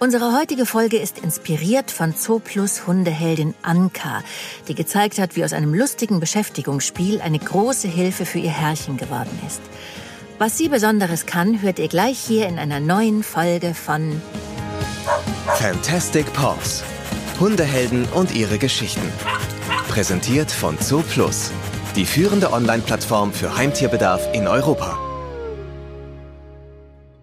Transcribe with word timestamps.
Unsere 0.00 0.38
heutige 0.38 0.64
Folge 0.64 0.96
ist 0.96 1.18
inspiriert 1.18 1.90
von 1.90 2.14
Zooplus 2.14 2.86
Hundeheldin 2.86 3.54
Anka, 3.62 4.22
die 4.68 4.76
gezeigt 4.76 5.18
hat, 5.18 5.34
wie 5.34 5.44
aus 5.44 5.52
einem 5.52 5.74
lustigen 5.74 6.20
Beschäftigungsspiel 6.20 7.20
eine 7.20 7.40
große 7.40 7.88
Hilfe 7.88 8.24
für 8.24 8.38
ihr 8.38 8.52
Herrchen 8.52 8.96
geworden 8.96 9.36
ist. 9.44 9.60
Was 10.38 10.56
sie 10.56 10.68
Besonderes 10.68 11.26
kann, 11.26 11.62
hört 11.62 11.80
ihr 11.80 11.88
gleich 11.88 12.16
hier 12.16 12.46
in 12.46 12.60
einer 12.60 12.78
neuen 12.78 13.24
Folge 13.24 13.74
von 13.74 14.22
Fantastic 15.54 16.32
Paws. 16.32 16.84
Hundehelden 17.40 18.04
und 18.14 18.32
ihre 18.36 18.58
Geschichten. 18.58 19.12
Präsentiert 19.88 20.52
von 20.52 20.78
Zooplus, 20.80 21.50
die 21.96 22.04
führende 22.04 22.52
Online-Plattform 22.52 23.32
für 23.32 23.56
Heimtierbedarf 23.56 24.32
in 24.32 24.46
Europa. 24.46 25.07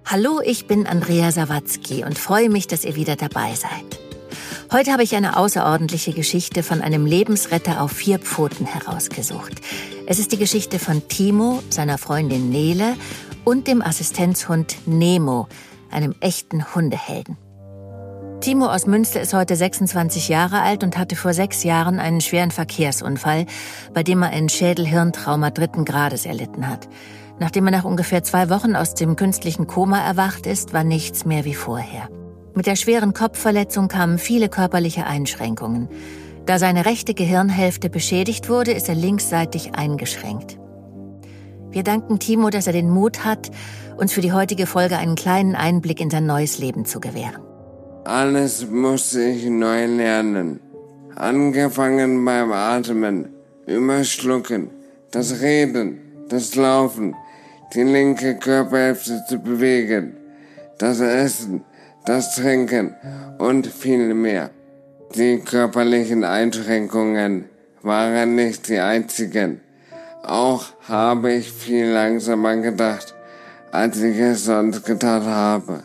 Hallo, 0.08 0.40
ich 0.40 0.68
bin 0.68 0.86
Andrea 0.86 1.32
Sawatzki 1.32 2.04
und 2.04 2.20
freue 2.20 2.52
mich, 2.52 2.68
dass 2.68 2.86
ihr 2.86 2.96
wieder 2.96 3.16
dabei 3.16 3.56
seid. 3.56 4.00
Heute 4.72 4.92
habe 4.92 5.02
ich 5.02 5.16
eine 5.16 5.36
außerordentliche 5.36 6.14
Geschichte 6.14 6.62
von 6.62 6.84
einem 6.84 7.08
Lebensretter 7.08 7.82
auf 7.82 7.92
vier 7.92 8.20
Pfoten 8.20 8.68
herausgesucht. 8.68 9.62
Es 10.06 10.20
ist 10.20 10.32
die 10.32 10.38
Geschichte 10.38 10.78
von 10.78 11.08
Timo, 11.08 11.64
seiner 11.72 11.98
Freundin 11.98 12.52
Nele 12.52 12.96
und 13.46 13.68
dem 13.68 13.82
Assistenzhund 13.82 14.76
Nemo, 14.86 15.48
einem 15.90 16.14
echten 16.20 16.76
Hundehelden. 16.76 17.38
Timo 18.42 18.68
aus 18.68 18.86
Münster 18.86 19.22
ist 19.22 19.34
heute 19.34 19.56
26 19.56 20.30
Jahre 20.30 20.62
alt 20.62 20.84
und 20.84 21.00
hatte 21.00 21.16
vor 21.16 21.34
sechs 21.34 21.64
Jahren 21.64 22.00
einen 22.00 22.22
schweren 22.22 22.52
Verkehrsunfall, 22.52 23.48
bei 23.96 24.04
dem 24.04 24.22
er 24.22 24.30
ein 24.30 24.50
Schädelhirntrauma 24.50 25.50
dritten 25.50 25.84
Grades 25.84 26.28
erlitten 26.28 26.68
hat. 26.68 26.88
Nachdem 27.40 27.66
er 27.68 27.72
nach 27.72 27.86
ungefähr 27.86 28.24
zwei 28.24 28.50
Wochen 28.50 28.76
aus 28.76 28.94
dem 28.94 29.16
künstlichen 29.16 29.68
Koma 29.68 30.00
erwacht 30.00 30.46
ist, 30.46 30.74
war 30.74 30.84
nichts 30.84 31.26
mehr 31.26 31.46
wie 31.46 31.54
vorher. 31.54 32.10
Mit 32.54 32.68
der 32.68 32.78
schweren 32.78 33.14
Kopfverletzung 33.14 33.90
kamen 33.90 34.18
viele 34.18 34.48
körperliche 34.48 35.06
Einschränkungen. 35.06 35.90
Da 36.46 36.60
seine 36.60 36.86
rechte 36.86 37.14
Gehirnhälfte 37.14 37.90
beschädigt 37.90 38.50
wurde, 38.50 38.72
ist 38.72 38.88
er 38.88 38.96
linksseitig 38.96 39.76
eingeschränkt. 39.76 40.58
Wir 41.72 41.84
danken 41.84 42.20
Timo, 42.20 42.50
dass 42.50 42.68
er 42.68 42.74
den 42.74 42.90
Mut 42.90 43.26
hat, 43.26 43.52
uns 43.98 44.14
für 44.14 44.22
die 44.22 44.32
heutige 44.32 44.66
Folge 44.66 44.98
einen 44.98 45.16
kleinen 45.16 45.56
Einblick 45.56 46.00
in 46.00 46.10
sein 46.10 46.26
neues 46.26 46.58
Leben 46.60 46.86
zu 46.86 47.02
gewähren. 47.02 47.42
Alles 48.06 48.66
musste 48.70 49.22
ich 49.24 49.46
neu 49.50 49.86
lernen. 49.88 50.62
Angefangen 51.16 52.24
beim 52.24 52.52
Atmen, 52.52 53.34
überschlucken, 53.66 54.70
das 55.12 55.42
Reden, 55.42 56.00
das 56.30 56.56
Laufen, 56.56 57.16
die 57.74 57.84
linke 57.84 58.36
Körperhälfte 58.36 59.24
zu 59.28 59.40
bewegen, 59.40 60.16
das 60.78 61.00
Essen, 61.00 61.64
das 62.06 62.36
Trinken 62.36 62.96
und 63.38 63.68
viel 63.68 64.14
mehr. 64.14 64.52
Die 65.16 65.40
körperlichen 65.40 66.24
Einschränkungen 66.24 67.46
waren 67.82 68.36
nicht 68.36 68.70
die 68.70 68.80
einzigen. 68.80 69.62
Auch 70.24 70.66
habe 70.88 71.34
ich 71.34 71.52
viel 71.52 71.88
langsamer 71.88 72.58
gedacht, 72.58 73.14
als 73.72 74.02
ich 74.02 74.18
es 74.20 74.46
sonst 74.46 74.84
getan 74.86 75.26
habe. 75.26 75.84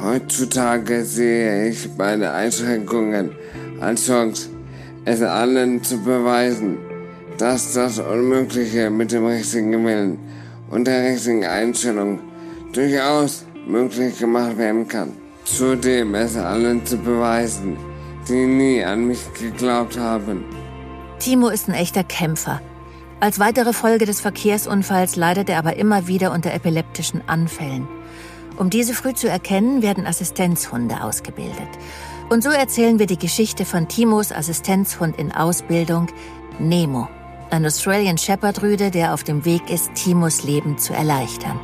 Heutzutage 0.00 1.04
sehe 1.04 1.68
ich 1.68 1.88
meine 1.96 2.32
Einschränkungen 2.32 3.32
als 3.80 4.06
Chance, 4.06 4.50
es 5.04 5.22
allen 5.22 5.82
zu 5.82 5.98
beweisen, 5.98 6.78
dass 7.38 7.72
das 7.72 7.98
Unmögliche 7.98 8.90
mit 8.90 9.12
dem 9.12 9.26
richtigen 9.26 9.84
Willen 9.84 10.18
und 10.70 10.86
der 10.86 11.10
richtigen 11.10 11.44
Einstellung 11.44 12.20
durchaus 12.72 13.44
möglich 13.66 14.18
gemacht 14.18 14.58
werden 14.58 14.86
kann. 14.88 15.12
Zudem 15.44 16.14
es 16.14 16.36
allen 16.36 16.84
zu 16.84 16.98
beweisen, 16.98 17.76
die 18.28 18.46
nie 18.46 18.84
an 18.84 19.06
mich 19.06 19.20
geglaubt 19.34 19.98
haben. 19.98 20.44
Timo 21.18 21.48
ist 21.48 21.68
ein 21.68 21.74
echter 21.74 22.04
Kämpfer. 22.04 22.60
Als 23.20 23.40
weitere 23.40 23.72
Folge 23.72 24.04
des 24.04 24.20
Verkehrsunfalls 24.20 25.16
leidet 25.16 25.48
er 25.48 25.58
aber 25.58 25.76
immer 25.76 26.06
wieder 26.06 26.32
unter 26.32 26.52
epileptischen 26.52 27.22
Anfällen. 27.26 27.88
Um 28.56 28.70
diese 28.70 28.94
früh 28.94 29.14
zu 29.14 29.28
erkennen, 29.28 29.82
werden 29.82 30.06
Assistenzhunde 30.06 31.02
ausgebildet. 31.02 31.68
Und 32.28 32.42
so 32.42 32.50
erzählen 32.50 32.98
wir 32.98 33.06
die 33.06 33.18
Geschichte 33.18 33.64
von 33.64 33.88
Timos 33.88 34.32
Assistenzhund 34.32 35.18
in 35.18 35.32
Ausbildung, 35.32 36.08
Nemo. 36.58 37.08
Ein 37.50 37.64
Australian 37.64 38.18
Shepherd 38.18 38.62
Rüde, 38.62 38.90
der 38.90 39.14
auf 39.14 39.24
dem 39.24 39.44
Weg 39.46 39.70
ist, 39.70 39.94
Timos 39.94 40.42
Leben 40.42 40.76
zu 40.76 40.92
erleichtern. 40.92 41.58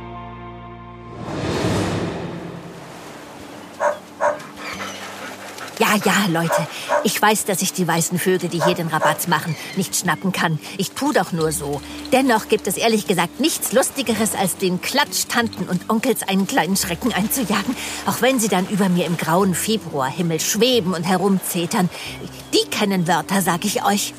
Ja, 5.77 5.95
ja, 6.03 6.25
Leute. 6.29 6.67
Ich 7.03 7.21
weiß, 7.21 7.45
dass 7.45 7.61
ich 7.61 7.71
die 7.71 7.87
weißen 7.87 8.17
Vögel, 8.17 8.49
die 8.49 8.63
hier 8.63 8.73
den 8.73 8.87
Rabatz 8.87 9.27
machen, 9.27 9.55
nicht 9.75 9.95
schnappen 9.95 10.31
kann. 10.31 10.57
Ich 10.77 10.91
tu 10.91 11.11
doch 11.11 11.33
nur 11.33 11.51
so. 11.51 11.81
Dennoch 12.11 12.47
gibt 12.47 12.65
es 12.65 12.77
ehrlich 12.77 13.05
gesagt 13.05 13.39
nichts 13.39 13.71
Lustigeres, 13.71 14.33
als 14.33 14.57
den 14.57 14.81
Klatschtanten 14.81 15.67
und 15.67 15.89
Onkels 15.89 16.23
einen 16.27 16.47
kleinen 16.47 16.77
Schrecken 16.77 17.13
einzujagen, 17.13 17.75
auch 18.07 18.21
wenn 18.21 18.39
sie 18.39 18.47
dann 18.47 18.67
über 18.67 18.89
mir 18.89 19.05
im 19.05 19.17
grauen 19.17 19.53
Februarhimmel 19.53 20.39
schweben 20.39 20.93
und 20.93 21.03
herumzetern. 21.03 21.89
Die 22.53 22.69
kennen 22.69 23.07
Wörter, 23.07 23.41
sag 23.41 23.65
ich 23.65 23.85
euch. 23.85 24.13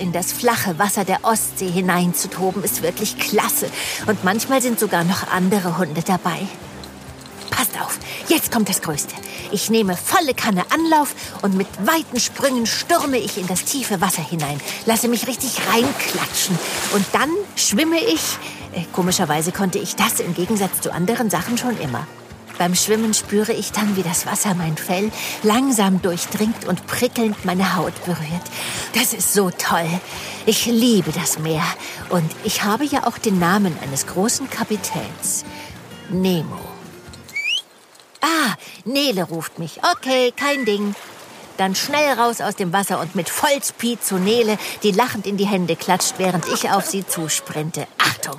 In 0.00 0.12
das 0.12 0.32
flache 0.32 0.78
Wasser 0.78 1.04
der 1.04 1.24
Ostsee 1.24 1.68
hineinzutoben, 1.68 2.64
ist 2.64 2.80
wirklich 2.80 3.18
klasse. 3.18 3.70
Und 4.06 4.24
manchmal 4.24 4.62
sind 4.62 4.80
sogar 4.80 5.04
noch 5.04 5.30
andere 5.30 5.76
Hunde 5.76 6.00
dabei. 6.02 6.38
Passt 7.50 7.78
auf, 7.78 7.98
jetzt 8.26 8.50
kommt 8.50 8.70
das 8.70 8.80
Größte. 8.80 9.14
Ich 9.52 9.68
nehme 9.68 9.94
volle 9.98 10.32
Kanne 10.32 10.64
Anlauf 10.70 11.14
und 11.42 11.54
mit 11.54 11.66
weiten 11.86 12.18
Sprüngen 12.18 12.64
stürme 12.64 13.18
ich 13.18 13.36
in 13.36 13.46
das 13.46 13.64
tiefe 13.64 14.00
Wasser 14.00 14.22
hinein, 14.22 14.58
lasse 14.86 15.08
mich 15.08 15.26
richtig 15.26 15.58
reinklatschen 15.70 16.58
und 16.94 17.04
dann 17.12 17.28
schwimme 17.56 17.98
ich. 17.98 18.22
Äh, 18.72 18.84
komischerweise 18.92 19.52
konnte 19.52 19.78
ich 19.78 19.96
das 19.96 20.20
im 20.20 20.32
Gegensatz 20.32 20.80
zu 20.80 20.94
anderen 20.94 21.28
Sachen 21.28 21.58
schon 21.58 21.78
immer. 21.78 22.06
Beim 22.60 22.74
Schwimmen 22.74 23.14
spüre 23.14 23.54
ich 23.54 23.72
dann, 23.72 23.96
wie 23.96 24.02
das 24.02 24.26
Wasser 24.26 24.54
mein 24.54 24.76
Fell 24.76 25.10
langsam 25.42 26.02
durchdringt 26.02 26.66
und 26.66 26.86
prickelnd 26.86 27.46
meine 27.46 27.74
Haut 27.74 27.94
berührt. 28.04 28.20
Das 28.92 29.14
ist 29.14 29.32
so 29.32 29.50
toll. 29.50 29.88
Ich 30.44 30.66
liebe 30.66 31.10
das 31.10 31.38
Meer. 31.38 31.64
Und 32.10 32.30
ich 32.44 32.62
habe 32.62 32.84
ja 32.84 33.06
auch 33.06 33.16
den 33.16 33.38
Namen 33.38 33.74
eines 33.82 34.06
großen 34.06 34.50
Kapitäns. 34.50 35.46
Nemo. 36.10 36.60
Ah, 38.20 38.52
Nele 38.84 39.22
ruft 39.22 39.58
mich. 39.58 39.80
Okay, 39.94 40.30
kein 40.36 40.66
Ding. 40.66 40.94
Dann 41.56 41.74
schnell 41.74 42.12
raus 42.12 42.42
aus 42.42 42.56
dem 42.56 42.74
Wasser 42.74 43.00
und 43.00 43.14
mit 43.14 43.30
Vollspeed 43.30 44.04
zu 44.04 44.16
Nele, 44.16 44.58
die 44.82 44.92
lachend 44.92 45.26
in 45.26 45.38
die 45.38 45.46
Hände 45.46 45.76
klatscht, 45.76 46.16
während 46.18 46.46
ich 46.48 46.70
auf 46.70 46.84
sie 46.84 47.06
zusprinte. 47.06 47.86
Achtung, 47.96 48.36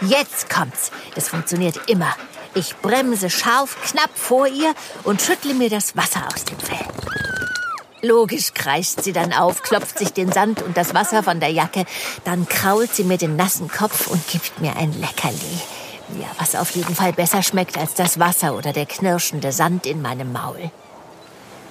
jetzt 0.00 0.50
kommt's. 0.50 0.90
Das 1.14 1.28
funktioniert 1.28 1.88
immer. 1.88 2.12
Ich 2.54 2.76
bremse 2.76 3.30
scharf 3.30 3.76
knapp 3.82 4.10
vor 4.14 4.46
ihr 4.46 4.74
und 5.04 5.22
schüttle 5.22 5.54
mir 5.54 5.70
das 5.70 5.96
Wasser 5.96 6.26
aus 6.32 6.44
dem 6.44 6.58
Fell. 6.58 6.86
Logisch 8.02 8.54
kreischt 8.54 9.02
sie 9.02 9.12
dann 9.12 9.32
auf, 9.32 9.62
klopft 9.62 9.98
sich 9.98 10.12
den 10.12 10.32
Sand 10.32 10.62
und 10.62 10.76
das 10.76 10.94
Wasser 10.94 11.22
von 11.22 11.38
der 11.38 11.50
Jacke, 11.50 11.84
dann 12.24 12.48
krault 12.48 12.94
sie 12.94 13.04
mir 13.04 13.18
den 13.18 13.36
nassen 13.36 13.68
Kopf 13.68 14.06
und 14.06 14.26
gibt 14.26 14.60
mir 14.60 14.74
ein 14.76 14.92
Leckerli. 14.98 15.60
Ja, 16.18 16.26
was 16.38 16.56
auf 16.56 16.70
jeden 16.70 16.94
Fall 16.94 17.12
besser 17.12 17.42
schmeckt 17.42 17.78
als 17.78 17.94
das 17.94 18.18
Wasser 18.18 18.56
oder 18.56 18.72
der 18.72 18.86
knirschende 18.86 19.52
Sand 19.52 19.86
in 19.86 20.02
meinem 20.02 20.32
Maul. 20.32 20.70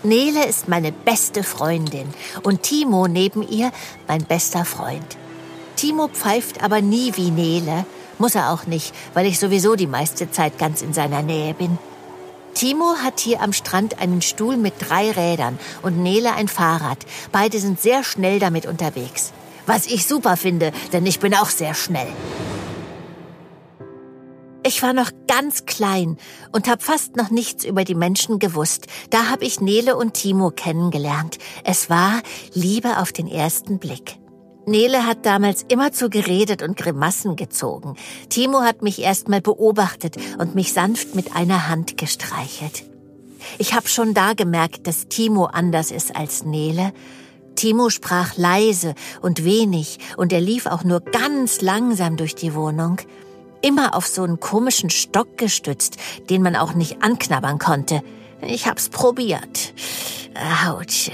Nele 0.04 0.46
ist 0.46 0.70
meine 0.70 0.94
beste 0.94 1.44
Freundin 1.44 2.14
und 2.44 2.64
Timo 2.64 3.08
neben 3.08 3.46
ihr 3.46 3.72
mein 4.08 4.24
bester 4.24 4.64
Freund. 4.64 5.18
Timo 5.76 6.08
pfeift 6.08 6.64
aber 6.64 6.80
nie 6.80 7.12
wie 7.18 7.32
Nele, 7.32 7.86
muss 8.20 8.36
er 8.36 8.52
auch 8.52 8.66
nicht, 8.66 8.94
weil 9.14 9.26
ich 9.26 9.40
sowieso 9.40 9.76
die 9.76 9.88
meiste 9.88 10.30
Zeit 10.30 10.58
ganz 10.60 10.82
in 10.82 10.94
seiner 10.94 11.22
Nähe 11.22 11.54
bin. 11.54 11.78
Timo 12.54 12.96
hat 13.04 13.20
hier 13.20 13.42
am 13.42 13.54
Strand 13.54 14.00
einen 14.00 14.22
Stuhl 14.22 14.58
mit 14.58 14.74
drei 14.80 15.12
Rädern 15.12 15.58
und 15.82 15.98
Nele 15.98 16.34
ein 16.34 16.48
Fahrrad. 16.48 17.00
Beide 17.32 17.60
sind 17.60 17.80
sehr 17.80 18.04
schnell 18.04 18.40
damit 18.40 18.66
unterwegs. 18.66 19.32
Was 19.66 19.86
ich 19.86 20.06
super 20.06 20.36
finde, 20.36 20.72
denn 20.92 21.06
ich 21.06 21.20
bin 21.20 21.34
auch 21.36 21.50
sehr 21.50 21.74
schnell. 21.74 22.08
Ich 24.66 24.84
war 24.84 24.94
noch 24.94 25.10
ganz 25.28 25.66
klein 25.66 26.18
und 26.52 26.68
habe 26.68 26.84
fast 26.84 27.16
noch 27.16 27.30
nichts 27.30 27.64
über 27.64 27.86
die 27.86 27.96
Menschen 27.96 28.40
gewusst. 28.40 28.88
Da 29.10 29.30
habe 29.30 29.46
ich 29.46 29.62
Nele 29.62 29.96
und 29.96 30.14
Timo 30.14 30.52
kennengelernt. 30.52 31.38
Es 31.64 31.90
war 31.90 32.22
Liebe 32.54 32.98
auf 32.98 33.14
den 33.14 33.28
ersten 33.28 33.80
Blick. 33.80 34.19
Nele 34.70 35.06
hat 35.06 35.26
damals 35.26 35.66
immer 35.68 35.92
zu 35.92 36.10
geredet 36.10 36.62
und 36.62 36.78
Grimassen 36.78 37.36
gezogen. 37.36 37.96
Timo 38.30 38.62
hat 38.62 38.82
mich 38.82 39.02
erst 39.02 39.28
mal 39.28 39.42
beobachtet 39.42 40.16
und 40.38 40.56
mich 40.56 40.74
sanft 40.74 41.16
mit 41.16 41.36
einer 41.36 41.68
Hand 41.68 41.98
gestreichelt. 41.98 42.84
Ich 43.58 43.74
habe 43.74 43.88
schon 43.88 44.14
da 44.14 44.34
gemerkt, 44.34 44.88
dass 44.88 45.08
Timo 45.08 45.46
anders 45.46 45.92
ist 45.92 46.16
als 46.16 46.44
Nele. 46.46 46.94
Timo 47.56 47.90
sprach 47.90 48.38
leise 48.38 48.96
und 49.22 49.44
wenig 49.44 50.00
und 50.16 50.32
er 50.32 50.42
lief 50.42 50.66
auch 50.66 50.84
nur 50.84 51.02
ganz 51.02 51.62
langsam 51.62 52.16
durch 52.16 52.36
die 52.36 52.54
Wohnung. 52.54 53.00
immer 53.62 53.96
auf 53.96 54.08
so 54.08 54.24
einen 54.24 54.40
komischen 54.40 54.90
Stock 54.90 55.38
gestützt, 55.38 55.98
den 56.30 56.42
man 56.42 56.56
auch 56.56 56.74
nicht 56.74 57.02
anknabbern 57.04 57.60
konnte. 57.60 58.02
Ich 58.42 58.68
hab's 58.68 58.90
probiert. 58.90 59.74
Autsch. 60.68 61.12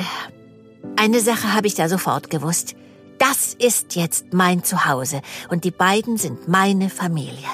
Eine 0.96 1.20
Sache 1.20 1.54
habe 1.54 1.68
ich 1.68 1.76
da 1.76 1.90
sofort 1.90 2.30
gewusst. 2.30 2.76
Das 3.28 3.56
ist 3.56 3.96
jetzt 3.96 4.34
mein 4.34 4.64
Zuhause 4.64 5.22
und 5.50 5.64
die 5.64 5.72
beiden 5.72 6.18
sind 6.18 6.48
meine 6.48 6.92
Familie. 6.92 7.48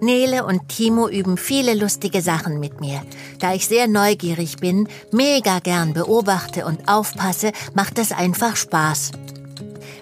Nele 0.00 0.46
und 0.46 0.70
Timo 0.70 1.06
üben 1.06 1.36
viele 1.36 1.74
lustige 1.74 2.22
Sachen 2.22 2.60
mit 2.60 2.80
mir. 2.80 3.02
Da 3.40 3.52
ich 3.52 3.66
sehr 3.66 3.86
neugierig 3.86 4.56
bin, 4.56 4.88
mega 5.12 5.58
gern 5.58 5.92
beobachte 5.92 6.64
und 6.64 6.88
aufpasse, 6.88 7.52
macht 7.74 7.98
es 7.98 8.12
einfach 8.12 8.56
Spaß. 8.56 9.12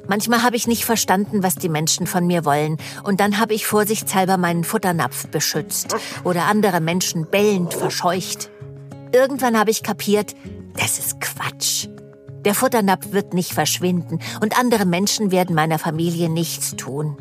Manchmal 0.06 0.44
habe 0.44 0.54
ich 0.54 0.68
nicht 0.68 0.84
verstanden, 0.84 1.42
was 1.42 1.56
die 1.56 1.68
Menschen 1.68 2.06
von 2.06 2.24
mir 2.24 2.44
wollen, 2.44 2.76
und 3.02 3.18
dann 3.18 3.40
habe 3.40 3.54
ich 3.54 3.66
vorsichtshalber 3.66 4.36
meinen 4.36 4.62
Futternapf 4.62 5.26
beschützt 5.26 5.96
oder 6.22 6.44
andere 6.44 6.80
Menschen 6.80 7.28
bellend 7.28 7.74
verscheucht. 7.74 8.48
Irgendwann 9.12 9.58
habe 9.58 9.72
ich 9.72 9.82
kapiert, 9.82 10.36
das 10.74 11.00
ist 11.00 11.20
Quatsch. 11.20 11.88
Der 12.44 12.54
Futternapf 12.54 13.12
wird 13.12 13.34
nicht 13.34 13.52
verschwinden 13.52 14.18
und 14.40 14.58
andere 14.58 14.84
Menschen 14.84 15.30
werden 15.30 15.54
meiner 15.54 15.78
Familie 15.78 16.28
nichts 16.28 16.76
tun. 16.76 17.16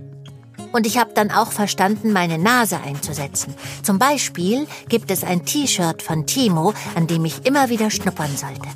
Und 0.72 0.88
ich 0.88 0.98
habe 0.98 1.12
dann 1.14 1.32
auch 1.32 1.52
verstanden, 1.52 2.14
meine 2.14 2.38
Nase 2.38 2.80
einzusetzen. 2.82 3.54
Zum 3.84 4.00
Beispiel 4.00 4.68
gibt 4.88 5.12
es 5.12 5.24
ein 5.24 5.46
T-Shirt 5.46 6.02
von 6.02 6.26
Timo, 6.26 6.74
an 6.96 7.08
dem 7.08 7.26
ich 7.26 7.46
immer 7.46 7.70
wieder 7.70 7.92
schnuppern 7.92 8.36
sollte. 8.36 8.70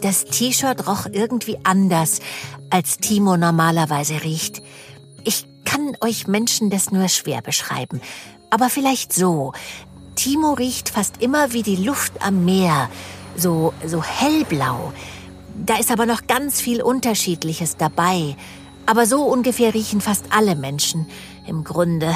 Das 0.00 0.26
T-Shirt 0.26 0.86
roch 0.86 1.06
irgendwie 1.10 1.58
anders, 1.64 2.20
als 2.70 2.98
Timo 2.98 3.36
normalerweise 3.36 4.22
riecht. 4.22 4.62
Ich 5.24 5.46
kann 5.64 5.96
euch 6.00 6.26
Menschen 6.26 6.70
das 6.70 6.90
nur 6.90 7.08
schwer 7.08 7.40
beschreiben. 7.40 8.00
Aber 8.50 8.68
vielleicht 8.68 9.12
so. 9.12 9.52
Timo 10.14 10.52
riecht 10.52 10.90
fast 10.90 11.22
immer 11.22 11.52
wie 11.52 11.62
die 11.62 11.76
Luft 11.76 12.12
am 12.20 12.44
Meer. 12.44 12.90
So, 13.36 13.72
so 13.84 14.02
hellblau. 14.02 14.92
Da 15.64 15.78
ist 15.78 15.90
aber 15.90 16.04
noch 16.04 16.26
ganz 16.26 16.60
viel 16.60 16.82
Unterschiedliches 16.82 17.76
dabei. 17.76 18.36
Aber 18.86 19.06
so 19.06 19.22
ungefähr 19.22 19.72
riechen 19.72 20.02
fast 20.02 20.26
alle 20.30 20.56
Menschen 20.56 21.06
im 21.46 21.64
Grunde. 21.64 22.14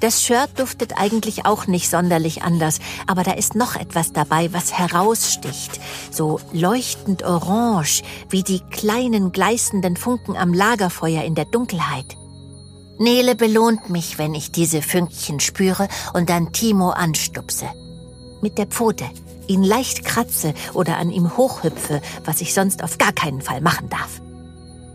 Das 0.00 0.22
Shirt 0.22 0.50
duftet 0.56 0.92
eigentlich 0.96 1.46
auch 1.46 1.66
nicht 1.66 1.88
sonderlich 1.88 2.42
anders, 2.42 2.78
aber 3.06 3.24
da 3.24 3.32
ist 3.32 3.54
noch 3.54 3.74
etwas 3.74 4.12
dabei, 4.12 4.52
was 4.52 4.72
heraussticht. 4.78 5.80
So 6.10 6.38
leuchtend 6.52 7.24
orange, 7.24 8.02
wie 8.28 8.42
die 8.42 8.60
kleinen 8.60 9.32
gleißenden 9.32 9.96
Funken 9.96 10.36
am 10.36 10.52
Lagerfeuer 10.52 11.24
in 11.24 11.34
der 11.34 11.46
Dunkelheit. 11.46 12.16
Nele 12.98 13.34
belohnt 13.34 13.90
mich, 13.90 14.18
wenn 14.18 14.34
ich 14.34 14.52
diese 14.52 14.82
Fünkchen 14.82 15.40
spüre 15.40 15.88
und 16.12 16.28
dann 16.28 16.52
Timo 16.52 16.90
anstupse. 16.90 17.66
Mit 18.40 18.58
der 18.58 18.66
Pfote, 18.66 19.06
ihn 19.48 19.64
leicht 19.64 20.04
kratze 20.04 20.54
oder 20.74 20.98
an 20.98 21.10
ihm 21.10 21.36
hochhüpfe, 21.36 22.00
was 22.24 22.40
ich 22.40 22.54
sonst 22.54 22.84
auf 22.84 22.98
gar 22.98 23.12
keinen 23.12 23.42
Fall 23.42 23.60
machen 23.60 23.88
darf. 23.88 24.20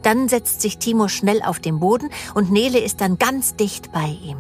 Dann 0.04 0.30
setzt 0.30 0.62
sich 0.62 0.78
Timo 0.78 1.08
schnell 1.08 1.42
auf 1.42 1.60
den 1.60 1.80
Boden 1.80 2.10
und 2.34 2.52
Nele 2.52 2.80
ist 2.80 3.02
dann 3.02 3.18
ganz 3.18 3.56
dicht 3.56 3.92
bei 3.92 4.08
ihm. 4.24 4.38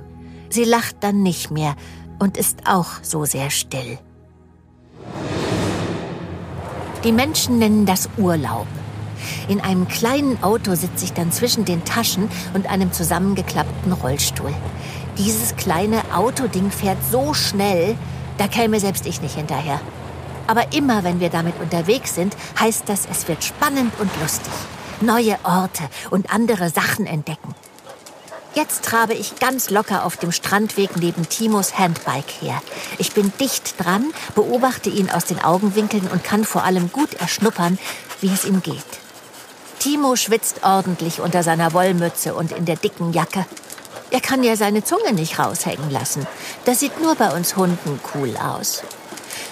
Sie 0.49 0.65
lacht 0.65 0.97
dann 1.01 1.23
nicht 1.23 1.51
mehr 1.51 1.75
und 2.19 2.37
ist 2.37 2.67
auch 2.67 2.87
so 3.01 3.25
sehr 3.25 3.49
still. 3.49 3.97
Die 7.03 7.11
Menschen 7.11 7.59
nennen 7.59 7.85
das 7.85 8.09
Urlaub. 8.17 8.67
In 9.47 9.61
einem 9.61 9.87
kleinen 9.87 10.41
Auto 10.43 10.75
sitze 10.75 11.05
ich 11.05 11.13
dann 11.13 11.31
zwischen 11.31 11.65
den 11.65 11.83
Taschen 11.85 12.29
und 12.53 12.69
einem 12.69 12.91
zusammengeklappten 12.91 13.93
Rollstuhl. 13.93 14.53
Dieses 15.17 15.55
kleine 15.55 16.01
Autoding 16.13 16.71
fährt 16.71 16.97
so 17.11 17.33
schnell, 17.33 17.95
da 18.37 18.47
käme 18.47 18.79
selbst 18.79 19.05
ich 19.05 19.21
nicht 19.21 19.35
hinterher. 19.35 19.79
Aber 20.47 20.73
immer 20.73 21.03
wenn 21.03 21.19
wir 21.19 21.29
damit 21.29 21.59
unterwegs 21.59 22.15
sind, 22.15 22.35
heißt 22.59 22.83
das, 22.87 23.07
es 23.09 23.27
wird 23.27 23.43
spannend 23.43 23.93
und 23.99 24.09
lustig 24.21 24.51
neue 25.03 25.37
Orte 25.43 25.83
und 26.09 26.33
andere 26.33 26.69
Sachen 26.69 27.05
entdecken. 27.05 27.53
Jetzt 28.55 28.85
trabe 28.85 29.13
ich 29.13 29.39
ganz 29.39 29.71
locker 29.71 30.05
auf 30.05 30.15
dem 30.17 30.31
Strandweg 30.31 30.95
neben 30.95 31.27
Timos 31.27 31.77
Handbike 31.77 32.29
her. 32.41 32.61
Ich 32.99 33.13
bin 33.13 33.33
dicht 33.39 33.83
dran, 33.83 34.13
beobachte 34.35 34.89
ihn 34.89 35.09
aus 35.09 35.25
den 35.25 35.43
Augenwinkeln 35.43 36.07
und 36.07 36.23
kann 36.23 36.43
vor 36.43 36.63
allem 36.63 36.91
gut 36.91 37.15
erschnuppern, 37.15 37.79
wie 38.21 38.31
es 38.31 38.45
ihm 38.45 38.61
geht. 38.61 38.83
Timo 39.79 40.15
schwitzt 40.15 40.63
ordentlich 40.63 41.19
unter 41.19 41.41
seiner 41.41 41.73
Wollmütze 41.73 42.35
und 42.35 42.51
in 42.51 42.65
der 42.65 42.75
dicken 42.75 43.11
Jacke. 43.11 43.45
Er 44.11 44.21
kann 44.21 44.43
ja 44.43 44.55
seine 44.55 44.83
Zunge 44.83 45.13
nicht 45.13 45.39
raushängen 45.39 45.89
lassen. 45.89 46.27
Das 46.65 46.79
sieht 46.79 47.01
nur 47.01 47.15
bei 47.15 47.35
uns 47.35 47.55
Hunden 47.55 47.99
cool 48.13 48.37
aus. 48.37 48.83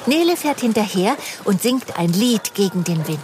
Nele 0.05 0.35
fährt 0.35 0.61
hinterher 0.61 1.15
und 1.43 1.61
singt 1.61 1.97
ein 1.97 2.11
Lied 2.11 2.53
gegen 2.55 2.83
den 2.83 3.07
Wind. 3.07 3.19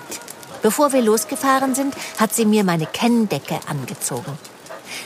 Bevor 0.61 0.93
wir 0.93 1.01
losgefahren 1.01 1.75
sind, 1.75 1.95
hat 2.19 2.33
sie 2.33 2.45
mir 2.45 2.63
meine 2.63 2.85
Kenndecke 2.85 3.59
angezogen. 3.67 4.37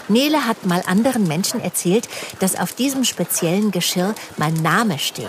Nele 0.08 0.46
hat 0.46 0.66
mal 0.66 0.84
anderen 0.86 1.28
Menschen 1.28 1.62
erzählt, 1.62 2.08
dass 2.40 2.56
auf 2.56 2.74
diesem 2.74 3.04
speziellen 3.04 3.72
Geschirr 3.72 4.16
mein 4.38 4.54
Name 4.56 5.00
steht. 5.00 5.28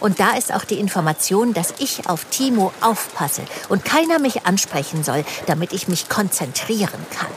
Und 0.00 0.20
da 0.20 0.36
ist 0.36 0.52
auch 0.52 0.64
die 0.64 0.78
Information, 0.78 1.54
dass 1.54 1.74
ich 1.78 2.08
auf 2.08 2.24
Timo 2.26 2.72
aufpasse 2.80 3.42
und 3.68 3.84
keiner 3.84 4.18
mich 4.18 4.46
ansprechen 4.46 5.02
soll, 5.02 5.24
damit 5.46 5.72
ich 5.72 5.88
mich 5.88 6.08
konzentrieren 6.08 7.06
kann. 7.10 7.30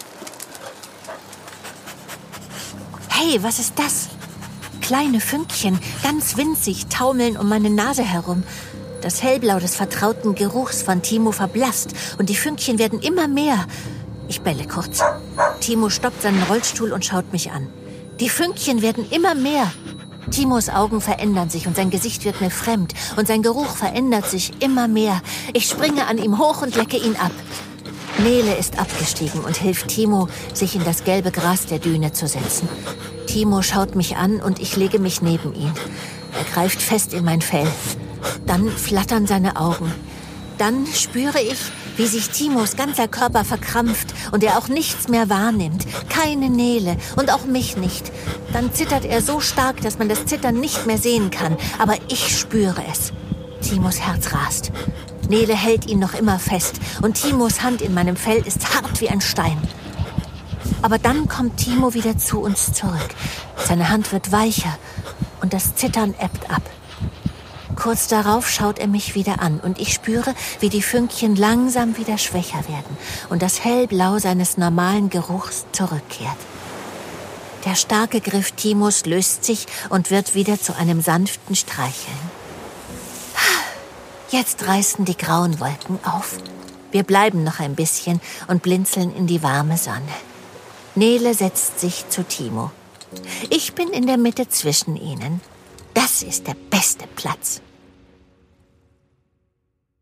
Hey, 3.10 3.42
was 3.42 3.60
ist 3.60 3.74
das? 3.78 4.10
Kleine 4.92 5.22
Fünkchen, 5.22 5.80
ganz 6.04 6.36
winzig, 6.36 6.88
taumeln 6.88 7.38
um 7.38 7.48
meine 7.48 7.70
Nase 7.70 8.04
herum. 8.04 8.44
Das 9.02 9.24
Hellblau 9.24 9.58
des 9.58 9.74
vertrauten 9.74 10.36
Geruchs 10.36 10.82
von 10.82 11.02
Timo 11.02 11.32
verblasst 11.32 11.92
und 12.18 12.28
die 12.28 12.36
Fünkchen 12.36 12.78
werden 12.78 13.00
immer 13.00 13.30
mehr. 13.30 13.68
Ich 14.28 14.42
belle 14.42 14.68
kurz. 14.68 15.02
Timo 15.62 15.90
stoppt 15.90 16.22
seinen 16.24 16.44
Rollstuhl 16.44 16.92
und 16.92 17.06
schaut 17.06 17.32
mich 17.32 17.52
an. 17.52 17.70
Die 18.20 18.28
Fünkchen 18.28 18.82
werden 18.82 19.10
immer 19.12 19.34
mehr. 19.34 19.72
Timos 20.30 20.68
Augen 20.68 21.00
verändern 21.00 21.50
sich 21.50 21.68
und 21.68 21.78
sein 21.78 21.90
Gesicht 21.90 22.26
wird 22.26 22.42
mir 22.42 22.52
fremd 22.52 22.94
und 23.16 23.30
sein 23.30 23.44
Geruch 23.44 23.74
verändert 23.74 24.30
sich 24.30 24.52
immer 24.60 24.90
mehr. 24.90 25.22
Ich 25.54 25.70
springe 25.70 26.06
an 26.08 26.18
ihm 26.18 26.38
hoch 26.38 26.64
und 26.64 26.76
lecke 26.76 26.98
ihn 26.98 27.16
ab. 27.16 27.32
Nele 28.18 28.58
ist 28.58 28.78
abgestiegen 28.78 29.40
und 29.40 29.56
hilft 29.56 29.88
Timo, 29.88 30.28
sich 30.54 30.76
in 30.76 30.84
das 30.84 31.06
gelbe 31.06 31.32
Gras 31.32 31.66
der 31.66 31.80
Düne 31.80 32.12
zu 32.12 32.28
setzen. 32.28 32.68
Timo 33.32 33.62
schaut 33.62 33.96
mich 33.96 34.18
an 34.18 34.42
und 34.42 34.60
ich 34.60 34.76
lege 34.76 35.00
mich 35.00 35.22
neben 35.22 35.56
ihn. 35.56 35.72
Er 36.38 36.44
greift 36.54 36.82
fest 36.82 37.14
in 37.14 37.24
mein 37.24 37.40
Fell. 37.40 37.66
Dann 38.46 38.70
flattern 38.70 39.26
seine 39.26 39.56
Augen. 39.56 39.90
Dann 40.58 40.86
spüre 40.86 41.40
ich, 41.40 41.58
wie 41.96 42.08
sich 42.08 42.32
Timos 42.32 42.76
ganzer 42.76 43.08
Körper 43.08 43.46
verkrampft 43.46 44.14
und 44.34 44.44
er 44.44 44.58
auch 44.58 44.68
nichts 44.68 45.08
mehr 45.08 45.30
wahrnimmt. 45.30 45.86
Keine 46.10 46.50
Nele 46.50 46.98
und 47.16 47.32
auch 47.32 47.46
mich 47.46 47.78
nicht. 47.78 48.12
Dann 48.52 48.74
zittert 48.74 49.06
er 49.06 49.22
so 49.22 49.40
stark, 49.40 49.80
dass 49.80 49.98
man 49.98 50.10
das 50.10 50.26
Zittern 50.26 50.60
nicht 50.60 50.86
mehr 50.86 50.98
sehen 50.98 51.32
kann. 51.32 51.56
Aber 51.80 51.96
ich 52.10 52.38
spüre 52.38 52.84
es. 52.92 53.14
Timos 53.62 54.02
Herz 54.02 54.34
rast. 54.34 54.74
Nele 55.30 55.56
hält 55.56 55.88
ihn 55.88 56.00
noch 56.00 56.16
immer 56.16 56.38
fest 56.38 56.82
und 57.02 57.14
Timos 57.14 57.64
Hand 57.64 57.82
in 57.82 57.94
meinem 57.94 58.18
Fell 58.18 58.46
ist 58.46 58.76
hart 58.76 59.00
wie 59.00 59.08
ein 59.08 59.22
Stein. 59.22 59.58
Aber 60.82 60.98
dann 60.98 61.28
kommt 61.28 61.58
Timo 61.58 61.94
wieder 61.94 62.18
zu 62.18 62.40
uns 62.40 62.74
zurück. 62.74 63.10
Seine 63.56 63.90
Hand 63.90 64.12
wird 64.12 64.32
weicher 64.32 64.78
und 65.42 65.54
das 65.54 65.76
Zittern 65.76 66.16
ebbt 66.20 66.50
ab. 66.50 66.64
Kurz 67.76 68.08
darauf 68.08 68.50
schaut 68.50 68.80
er 68.80 68.88
mich 68.88 69.16
wieder 69.16 69.42
an 69.42 69.60
und 69.60 69.80
ich 69.80 69.94
spüre, 69.94 70.36
wie 70.60 70.70
die 70.70 70.82
Fünkchen 70.82 71.36
langsam 71.36 71.98
wieder 71.98 72.18
schwächer 72.18 72.68
werden 72.68 72.98
und 73.30 73.42
das 73.42 73.64
Hellblau 73.64 74.20
seines 74.20 74.58
normalen 74.58 75.10
Geruchs 75.10 75.66
zurückkehrt. 75.72 76.38
Der 77.66 77.76
starke 77.76 78.22
Griff 78.22 78.52
Timos 78.52 79.06
löst 79.06 79.46
sich 79.46 79.68
und 79.90 80.12
wird 80.12 80.36
wieder 80.36 80.60
zu 80.60 80.76
einem 80.76 81.02
sanften 81.02 81.56
Streicheln. 81.56 82.20
Jetzt 84.30 84.68
reißen 84.68 85.06
die 85.06 85.18
grauen 85.18 85.60
Wolken 85.60 86.00
auf. 86.04 86.38
Wir 86.92 87.04
bleiben 87.04 87.44
noch 87.44 87.60
ein 87.60 87.76
bisschen 87.76 88.22
und 88.48 88.64
blinzeln 88.64 89.16
in 89.16 89.28
die 89.28 89.44
warme 89.44 89.78
Sonne. 89.78 90.31
Nele 90.96 91.34
setzt 91.34 91.80
sich 91.80 92.10
zu 92.10 92.24
Timo. 92.24 92.72
Ich 93.50 93.74
bin 93.74 93.90
in 93.90 94.08
der 94.08 94.18
Mitte 94.18 94.50
zwischen 94.50 94.96
ihnen. 94.98 95.42
Das 95.94 96.24
ist 96.24 96.48
der 96.48 96.56
beste 96.70 97.06
Platz. 97.16 97.62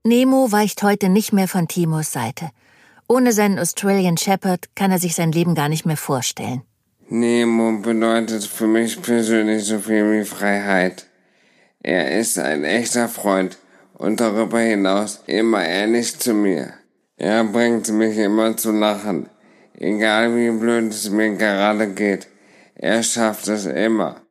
Nemo 0.04 0.52
weicht 0.52 0.82
heute 0.82 1.10
nicht 1.10 1.34
mehr 1.34 1.48
von 1.48 1.68
Timos 1.68 2.12
Seite. 2.12 2.50
Ohne 3.08 3.34
seinen 3.34 3.60
Australian 3.60 4.18
Shepherd 4.18 4.76
kann 4.76 4.92
er 4.92 5.00
sich 5.00 5.14
sein 5.14 5.32
Leben 5.32 5.56
gar 5.56 5.70
nicht 5.70 5.86
mehr 5.86 5.98
vorstellen. 5.98 6.64
Nemo 7.10 7.80
bedeutet 7.82 8.44
für 8.44 8.68
mich 8.68 9.02
persönlich 9.02 9.66
so 9.66 9.80
viel 9.80 10.12
wie 10.12 10.26
Freiheit. 10.26 11.08
Er 11.82 12.20
ist 12.20 12.38
ein 12.40 12.64
echter 12.64 13.10
Freund 13.10 13.58
und 13.94 14.20
darüber 14.20 14.60
hinaus 14.60 15.22
immer 15.28 15.66
ehrlich 15.66 16.18
zu 16.18 16.34
mir. 16.34 16.74
Er 17.18 17.44
bringt 17.44 17.90
mich 17.90 18.18
immer 18.18 18.56
zu 18.58 18.72
lachen. 18.72 19.30
Egal 19.80 20.36
wie 20.36 20.52
blöd 20.52 20.92
es 20.92 21.10
mir 21.10 21.36
gerade 21.38 21.94
geht. 21.94 22.28
Er 22.76 23.02
schafft 23.02 23.48
es 23.48 23.66
immer. 23.66 24.22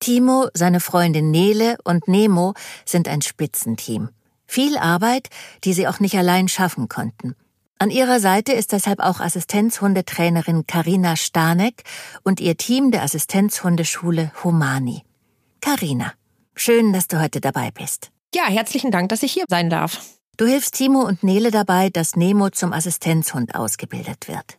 Timo, 0.00 0.48
seine 0.52 0.80
Freundin 0.80 1.30
Nele 1.30 1.78
und 1.84 2.08
Nemo 2.08 2.52
sind 2.84 3.08
ein 3.08 3.22
Spitzenteam. 3.22 4.10
Viel 4.46 4.76
Arbeit, 4.76 5.28
die 5.64 5.72
sie 5.72 5.88
auch 5.88 5.98
nicht 5.98 6.16
allein 6.16 6.48
schaffen 6.48 6.88
konnten. 6.88 7.36
An 7.78 7.90
ihrer 7.90 8.20
Seite 8.20 8.52
ist 8.52 8.72
deshalb 8.72 9.00
auch 9.00 9.20
Assistenzhundetrainerin 9.20 10.66
Karina 10.66 11.16
Stanek 11.16 11.84
und 12.22 12.38
ihr 12.40 12.58
Team 12.58 12.90
der 12.90 13.02
Assistenzhundeschule 13.02 14.30
Humani. 14.44 15.04
Karina, 15.62 16.12
schön, 16.54 16.92
dass 16.92 17.08
du 17.08 17.18
heute 17.18 17.40
dabei 17.40 17.70
bist. 17.70 18.10
Ja, 18.34 18.44
herzlichen 18.44 18.90
Dank, 18.90 19.08
dass 19.08 19.22
ich 19.22 19.32
hier 19.32 19.46
sein 19.48 19.70
darf. 19.70 20.00
Du 20.36 20.44
hilfst 20.46 20.74
Timo 20.74 21.00
und 21.00 21.22
Nele 21.22 21.50
dabei, 21.50 21.88
dass 21.88 22.14
Nemo 22.14 22.50
zum 22.50 22.72
Assistenzhund 22.72 23.54
ausgebildet 23.54 24.28
wird. 24.28 24.58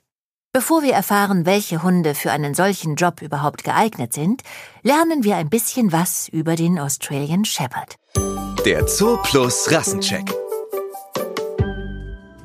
Bevor 0.56 0.84
wir 0.84 0.94
erfahren, 0.94 1.48
welche 1.48 1.82
Hunde 1.82 2.14
für 2.14 2.32
einen 2.32 2.54
solchen 2.54 2.94
Job 2.94 3.24
überhaupt 3.24 3.64
geeignet 3.64 4.14
sind, 4.14 4.44
lernen 4.84 5.24
wir 5.24 5.36
ein 5.36 5.50
bisschen 5.50 5.92
was 5.92 6.30
über 6.30 6.56
den 6.56 6.78
Australian 6.78 7.44
Shepherd. 7.44 7.96
Der 8.64 8.88
Zoo 8.88 9.18
Plus 9.24 9.72
Rassencheck. 9.72 10.32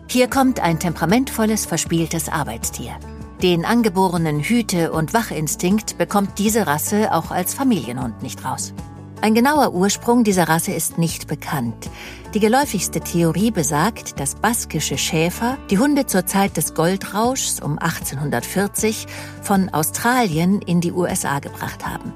Hier 0.09 0.27
kommt 0.31 0.59
ein 0.59 0.81
temperamentvolles, 0.81 1.67
verspieltes 1.67 2.31
Arbeitstier. 2.31 2.97
Den 3.43 3.67
angeborenen 3.67 4.41
Hüte- 4.41 4.91
und 4.91 5.13
Wachinstinkt 5.13 5.99
bekommt 5.99 6.39
diese 6.39 6.67
Rasse 6.67 7.13
auch 7.13 7.31
als 7.31 7.53
Familienhund 7.53 8.23
nicht 8.23 8.43
raus. 8.43 8.73
Ein 9.21 9.35
genauer 9.35 9.73
Ursprung 9.73 10.23
dieser 10.23 10.49
Rasse 10.49 10.73
ist 10.73 10.97
nicht 10.97 11.27
bekannt. 11.27 11.91
Die 12.35 12.41
geläufigste 12.41 13.01
Theorie 13.01 13.51
besagt, 13.51 14.21
dass 14.21 14.37
baskische 14.37 14.97
Schäfer 14.97 15.59
die 15.71 15.79
Hunde 15.79 16.07
zur 16.07 16.25
Zeit 16.27 16.57
des 16.57 16.75
Goldrauschs 16.75 17.61
um 17.61 17.79
1840 17.79 19.07
von 19.43 19.71
Australien 19.71 20.63
in 20.63 20.81
die 20.81 20.93
USA 20.93 21.41
gebracht 21.41 21.85
haben. 21.85 22.13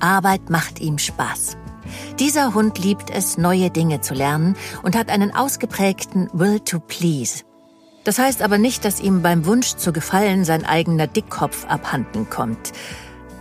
Arbeit 0.00 0.50
macht 0.50 0.80
ihm 0.80 0.98
Spaß. 0.98 1.56
Dieser 2.18 2.54
Hund 2.54 2.78
liebt 2.78 3.10
es, 3.10 3.38
neue 3.38 3.70
Dinge 3.70 4.00
zu 4.00 4.14
lernen 4.14 4.56
und 4.82 4.96
hat 4.96 5.10
einen 5.10 5.34
ausgeprägten 5.34 6.28
Will 6.32 6.58
to 6.58 6.80
Please. 6.80 7.44
Das 8.02 8.18
heißt 8.18 8.42
aber 8.42 8.58
nicht, 8.58 8.84
dass 8.84 9.00
ihm 9.00 9.22
beim 9.22 9.46
Wunsch 9.46 9.76
zu 9.76 9.92
gefallen 9.92 10.44
sein 10.44 10.64
eigener 10.64 11.06
Dickkopf 11.06 11.66
abhanden 11.66 12.28
kommt. 12.30 12.72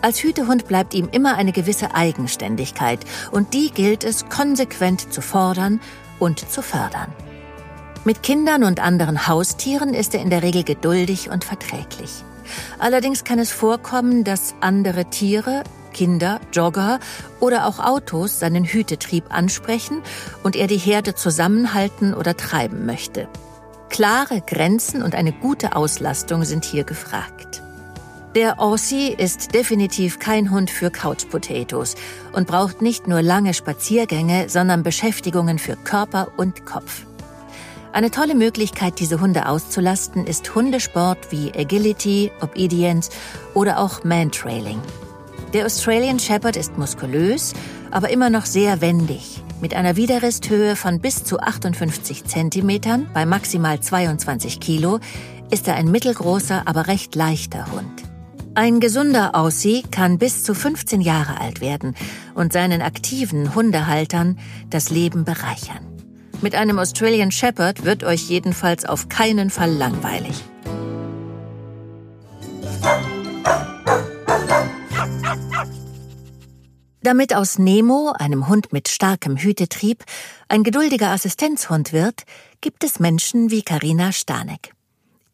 Als 0.02 0.24
Hütehund 0.24 0.68
bleibt 0.68 0.94
ihm 0.94 1.10
immer 1.12 1.36
eine 1.36 1.52
gewisse 1.52 1.94
Eigenständigkeit 1.94 3.00
und 3.32 3.54
die 3.54 3.72
gilt 3.72 4.04
es 4.04 4.30
konsequent 4.30 5.12
zu 5.12 5.22
fordern 5.22 5.82
und 6.20 6.50
zu 6.50 6.62
fördern. 6.62 7.14
Mit 8.06 8.24
Kindern 8.24 8.64
und 8.64 8.80
anderen 8.80 9.28
Haustieren 9.28 9.94
ist 9.94 10.16
er 10.16 10.22
in 10.22 10.30
der 10.30 10.42
Regel 10.42 10.64
geduldig 10.64 11.30
und 11.30 11.44
verträglich. 11.44 12.24
Allerdings 12.80 13.26
kann 13.26 13.40
es 13.40 13.52
vorkommen, 13.52 14.24
dass 14.24 14.56
andere 14.62 15.06
Tiere, 15.06 15.64
Kinder, 15.94 16.40
Jogger 16.54 17.00
oder 17.42 17.68
auch 17.68 17.80
Autos 17.80 18.40
seinen 18.40 18.64
Hütetrieb 18.64 19.26
ansprechen 19.30 20.02
und 20.44 20.56
er 20.56 20.68
die 20.68 20.78
Herde 20.78 21.14
zusammenhalten 21.14 22.14
oder 22.14 22.38
treiben 22.38 22.86
möchte. 22.86 23.28
Klare 23.90 24.42
Grenzen 24.46 25.04
und 25.04 25.14
eine 25.14 25.34
gute 25.34 25.76
Auslastung 25.76 26.46
sind 26.46 26.64
hier 26.64 26.86
gefragt. 26.86 27.62
Der 28.36 28.60
Aussie 28.60 29.08
ist 29.12 29.56
definitiv 29.56 30.20
kein 30.20 30.52
Hund 30.52 30.70
für 30.70 30.92
Couch 30.92 31.28
Potatoes 31.30 31.96
und 32.32 32.46
braucht 32.46 32.80
nicht 32.80 33.08
nur 33.08 33.24
lange 33.24 33.56
Spaziergänge, 33.56 34.50
sondern 34.50 34.84
Beschäftigungen 34.84 35.58
für 35.58 35.76
Körper 35.76 36.28
und 36.38 36.64
Kopf. 36.64 37.08
Eine 37.92 38.12
tolle 38.12 38.36
Möglichkeit, 38.36 39.00
diese 39.00 39.20
Hunde 39.20 39.48
auszulasten, 39.48 40.28
ist 40.28 40.54
Hundesport 40.54 41.32
wie 41.32 41.52
Agility, 41.56 42.32
Obedience 42.40 43.10
oder 43.56 43.80
auch 43.80 44.04
Mantrailing. 44.04 44.80
Der 45.54 45.66
Australian 45.66 46.20
Shepherd 46.20 46.56
ist 46.56 46.78
muskulös, 46.78 47.54
aber 47.90 48.12
immer 48.12 48.30
noch 48.30 48.46
sehr 48.46 48.80
wendig. 48.80 49.42
Mit 49.60 49.74
einer 49.74 49.96
Widerristhöhe 49.96 50.76
von 50.76 51.00
bis 51.00 51.24
zu 51.24 51.40
58 51.40 52.26
Zentimetern 52.26 53.10
bei 53.12 53.26
maximal 53.26 53.80
22 53.80 54.60
Kilo 54.60 55.00
ist 55.50 55.68
er 55.68 55.74
ein 55.74 55.90
mittelgroßer, 55.90 56.62
aber 56.66 56.86
recht 56.86 57.16
leichter 57.16 57.72
Hund. 57.72 58.09
Ein 58.60 58.82
gesunder 58.82 59.36
Aussie 59.36 59.84
kann 59.90 60.18
bis 60.18 60.44
zu 60.44 60.54
15 60.54 61.00
Jahre 61.00 61.40
alt 61.40 61.62
werden 61.62 61.96
und 62.36 62.52
seinen 62.52 62.82
aktiven 62.82 63.56
Hundehaltern 63.56 64.38
das 64.70 64.90
Leben 64.90 65.24
bereichern. 65.24 65.80
Mit 66.42 66.56
einem 66.56 66.78
Australian 66.78 67.32
Shepherd 67.32 67.86
wird 67.86 68.04
euch 68.04 68.28
jedenfalls 68.28 68.84
auf 68.84 69.08
keinen 69.08 69.50
Fall 69.50 69.72
langweilig. 69.72 70.44
Damit 77.02 77.34
aus 77.34 77.60
Nemo, 77.60 78.12
einem 78.20 78.50
Hund 78.50 78.74
mit 78.74 78.90
starkem 78.90 79.38
Hütetrieb, 79.38 80.04
ein 80.50 80.64
geduldiger 80.64 81.12
Assistenzhund 81.12 81.94
wird, 81.94 82.24
gibt 82.60 82.84
es 82.84 83.00
Menschen 83.00 83.52
wie 83.52 83.62
Karina 83.62 84.12
Stanek. 84.12 84.74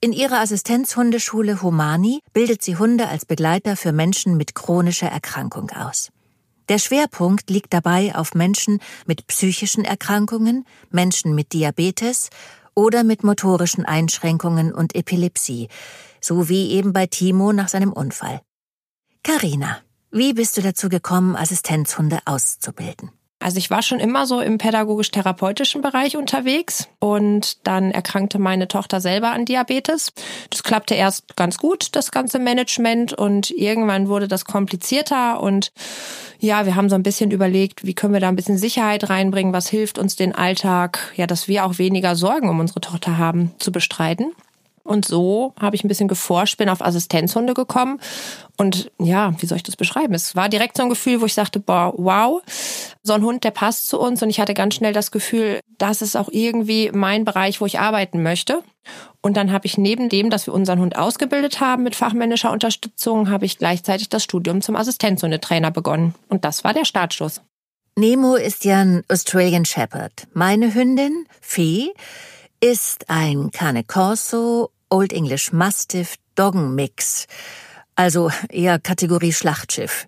In 0.01 0.11
ihrer 0.11 0.39
Assistenzhundeschule 0.39 1.61
Humani 1.61 2.21
bildet 2.33 2.61
sie 2.61 2.77
Hunde 2.77 3.07
als 3.07 3.25
Begleiter 3.25 3.75
für 3.75 3.91
Menschen 3.91 4.37
mit 4.37 4.53
chronischer 4.53 5.07
Erkrankung 5.07 5.71
aus. 5.71 6.11
Der 6.69 6.79
Schwerpunkt 6.79 7.49
liegt 7.49 7.73
dabei 7.73 8.15
auf 8.15 8.33
Menschen 8.33 8.79
mit 9.05 9.27
psychischen 9.27 9.85
Erkrankungen, 9.85 10.65
Menschen 10.89 11.35
mit 11.35 11.53
Diabetes 11.53 12.29
oder 12.73 13.03
mit 13.03 13.23
motorischen 13.23 13.85
Einschränkungen 13.85 14.73
und 14.73 14.95
Epilepsie, 14.95 15.69
so 16.21 16.49
wie 16.49 16.71
eben 16.71 16.91
bei 16.91 17.07
Timo 17.07 17.53
nach 17.53 17.69
seinem 17.69 17.93
Unfall. 17.93 18.41
Karina, 19.23 19.79
wie 20.11 20.33
bist 20.33 20.57
du 20.57 20.61
dazu 20.61 20.89
gekommen, 20.89 21.35
Assistenzhunde 21.35 22.19
auszubilden? 22.25 23.11
Also 23.45 23.59
ich 23.59 23.69
war 23.69 23.83
schon 23.83 23.99
immer 23.99 24.25
so 24.25 24.41
im 24.41 24.57
pädagogisch-therapeutischen 24.57 25.83
Bereich 25.83 26.17
unterwegs 26.17 26.87
und 26.97 27.67
dann 27.67 27.91
erkrankte 27.91 28.39
meine 28.39 28.67
Tochter 28.67 29.01
selber 29.01 29.33
an 29.33 29.45
Diabetes. 29.45 30.13
Das 30.49 30.63
klappte 30.63 30.95
erst 30.95 31.35
ganz 31.35 31.59
gut, 31.59 31.89
das 31.91 32.09
ganze 32.09 32.39
Management 32.39 33.13
und 33.13 33.51
irgendwann 33.51 34.09
wurde 34.09 34.27
das 34.27 34.45
komplizierter 34.45 35.43
und 35.43 35.71
ja, 36.39 36.65
wir 36.65 36.75
haben 36.75 36.89
so 36.89 36.95
ein 36.95 37.03
bisschen 37.03 37.29
überlegt, 37.29 37.85
wie 37.85 37.93
können 37.93 38.13
wir 38.13 38.19
da 38.19 38.29
ein 38.29 38.35
bisschen 38.35 38.57
Sicherheit 38.57 39.11
reinbringen, 39.11 39.53
was 39.53 39.69
hilft 39.69 39.99
uns 39.99 40.15
den 40.15 40.33
Alltag, 40.33 41.13
ja, 41.15 41.27
dass 41.27 41.47
wir 41.47 41.65
auch 41.65 41.77
weniger 41.77 42.15
Sorgen 42.15 42.49
um 42.49 42.59
unsere 42.59 42.81
Tochter 42.81 43.19
haben, 43.19 43.51
zu 43.59 43.71
bestreiten. 43.71 44.31
Und 44.85 45.03
so 45.03 45.53
habe 45.59 45.75
ich 45.75 45.83
ein 45.83 45.87
bisschen 45.87 46.07
geforscht, 46.07 46.57
bin 46.57 46.69
auf 46.69 46.85
Assistenzhunde 46.85 47.55
gekommen. 47.55 47.99
Und 48.55 48.91
ja, 48.99 49.33
wie 49.39 49.47
soll 49.47 49.57
ich 49.57 49.63
das 49.63 49.75
beschreiben? 49.75 50.13
Es 50.13 50.35
war 50.35 50.47
direkt 50.47 50.77
so 50.77 50.83
ein 50.83 50.89
Gefühl, 50.89 51.21
wo 51.21 51.25
ich 51.25 51.33
sagte, 51.33 51.59
boah, 51.59 51.91
wow, 51.97 52.41
so 53.01 53.13
ein 53.13 53.23
Hund, 53.23 53.43
der 53.43 53.49
passt 53.49 53.87
zu 53.87 53.99
uns. 53.99 54.21
Und 54.21 54.29
ich 54.29 54.39
hatte 54.39 54.53
ganz 54.53 54.75
schnell 54.75 54.93
das 54.93 55.09
Gefühl, 55.09 55.59
das 55.79 56.03
ist 56.03 56.15
auch 56.15 56.29
irgendwie 56.31 56.91
mein 56.93 57.25
Bereich, 57.25 57.61
wo 57.61 57.65
ich 57.65 57.79
arbeiten 57.79 58.21
möchte. 58.21 58.61
Und 59.21 59.37
dann 59.37 59.51
habe 59.51 59.65
ich 59.65 59.79
neben 59.79 60.07
dem, 60.07 60.29
dass 60.29 60.45
wir 60.45 60.53
unseren 60.53 60.79
Hund 60.79 60.95
ausgebildet 60.95 61.59
haben 61.59 61.81
mit 61.81 61.95
fachmännischer 61.95 62.51
Unterstützung, 62.51 63.31
habe 63.31 63.45
ich 63.45 63.57
gleichzeitig 63.57 64.09
das 64.09 64.23
Studium 64.23 64.61
zum 64.61 64.75
Assistenzhundetrainer 64.75 65.71
begonnen. 65.71 66.13
Und 66.29 66.45
das 66.45 66.63
war 66.63 66.75
der 66.75 66.85
Startschuss. 66.85 67.41
Nemo 67.95 68.35
ist 68.35 68.65
ja 68.65 68.81
ein 68.81 69.03
Australian 69.07 69.65
Shepherd. 69.65 70.27
Meine 70.33 70.75
Hündin, 70.75 71.25
Fee, 71.41 71.91
ist 72.59 73.09
ein 73.09 73.51
Cane 73.51 73.83
Corso 73.83 74.69
Old 74.95 75.11
English 75.11 75.51
Mastiff 75.51 76.15
Doggenmix, 76.35 77.27
also 77.95 78.31
eher 78.49 78.79
Kategorie 78.79 79.33
Schlachtschiff. 79.33 80.07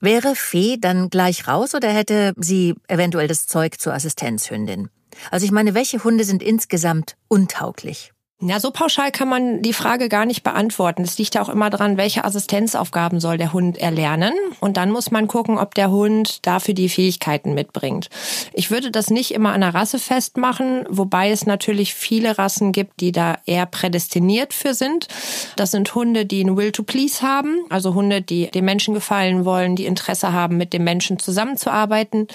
Wäre 0.00 0.34
Fee 0.34 0.78
dann 0.80 1.10
gleich 1.10 1.46
raus 1.46 1.76
oder 1.76 1.90
hätte 1.90 2.34
sie 2.36 2.74
eventuell 2.88 3.28
das 3.28 3.46
Zeug 3.46 3.78
zur 3.78 3.94
Assistenzhündin? 3.94 4.88
Also 5.30 5.46
ich 5.46 5.52
meine, 5.52 5.74
welche 5.74 6.02
Hunde 6.02 6.24
sind 6.24 6.42
insgesamt 6.42 7.16
untauglich? 7.28 8.12
Ja, 8.42 8.60
so 8.60 8.70
pauschal 8.70 9.12
kann 9.12 9.30
man 9.30 9.62
die 9.62 9.72
Frage 9.72 10.10
gar 10.10 10.26
nicht 10.26 10.42
beantworten. 10.42 11.00
Es 11.00 11.16
liegt 11.16 11.34
ja 11.34 11.42
auch 11.42 11.48
immer 11.48 11.70
dran, 11.70 11.96
welche 11.96 12.22
Assistenzaufgaben 12.22 13.18
soll 13.18 13.38
der 13.38 13.54
Hund 13.54 13.78
erlernen. 13.78 14.34
Und 14.60 14.76
dann 14.76 14.90
muss 14.90 15.10
man 15.10 15.26
gucken, 15.26 15.56
ob 15.56 15.74
der 15.74 15.90
Hund 15.90 16.44
dafür 16.46 16.74
die 16.74 16.90
Fähigkeiten 16.90 17.54
mitbringt. 17.54 18.10
Ich 18.52 18.70
würde 18.70 18.90
das 18.90 19.08
nicht 19.08 19.32
immer 19.32 19.54
an 19.54 19.62
der 19.62 19.72
Rasse 19.72 19.98
festmachen, 19.98 20.84
wobei 20.90 21.30
es 21.30 21.46
natürlich 21.46 21.94
viele 21.94 22.36
Rassen 22.36 22.72
gibt, 22.72 23.00
die 23.00 23.10
da 23.10 23.38
eher 23.46 23.64
prädestiniert 23.64 24.52
für 24.52 24.74
sind. 24.74 25.08
Das 25.56 25.70
sind 25.70 25.94
Hunde, 25.94 26.26
die 26.26 26.40
einen 26.40 26.58
Will 26.58 26.72
to 26.72 26.82
Please 26.82 27.22
haben, 27.22 27.64
also 27.70 27.94
Hunde, 27.94 28.20
die 28.20 28.50
dem 28.50 28.66
Menschen 28.66 28.92
gefallen 28.92 29.46
wollen, 29.46 29.76
die 29.76 29.86
Interesse 29.86 30.34
haben, 30.34 30.58
mit 30.58 30.74
dem 30.74 30.84
Menschen 30.84 31.18
zusammenzuarbeiten. 31.18 32.28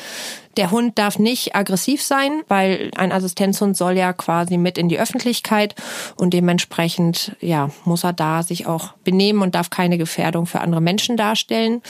Der 0.57 0.71
Hund 0.71 0.97
darf 0.97 1.19
nicht 1.19 1.55
aggressiv 1.55 2.01
sein, 2.01 2.41
weil 2.47 2.91
ein 2.95 3.11
Assistenzhund 3.11 3.77
soll 3.77 3.97
ja 3.97 4.13
quasi 4.13 4.57
mit 4.57 4.77
in 4.77 4.89
die 4.89 4.99
Öffentlichkeit 4.99 5.75
und 6.15 6.33
dementsprechend 6.33 7.35
ja 7.39 7.69
muss 7.85 8.03
er 8.03 8.13
da 8.13 8.43
sich 8.43 8.67
auch 8.67 8.93
benehmen 9.03 9.41
und 9.41 9.55
darf 9.55 9.69
keine 9.69 9.97
Gefährdung 9.97 10.45
für 10.45 10.61
andere 10.61 10.81
Menschen 10.81 11.17
darstellen. 11.17 11.81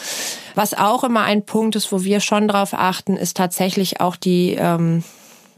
Was 0.55 0.73
auch 0.73 1.03
immer 1.03 1.23
ein 1.23 1.45
Punkt 1.45 1.75
ist, 1.75 1.91
wo 1.91 2.03
wir 2.03 2.19
schon 2.19 2.47
drauf 2.47 2.73
achten, 2.73 3.17
ist 3.17 3.37
tatsächlich 3.37 4.01
auch 4.01 4.15
die 4.15 4.55
ähm, 4.59 5.03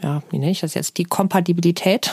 ja, 0.04 0.22
wie 0.30 0.38
nenne 0.38 0.52
ich 0.52 0.62
das 0.62 0.74
jetzt, 0.74 0.98
die 0.98 1.06
Kompatibilität. 1.06 2.12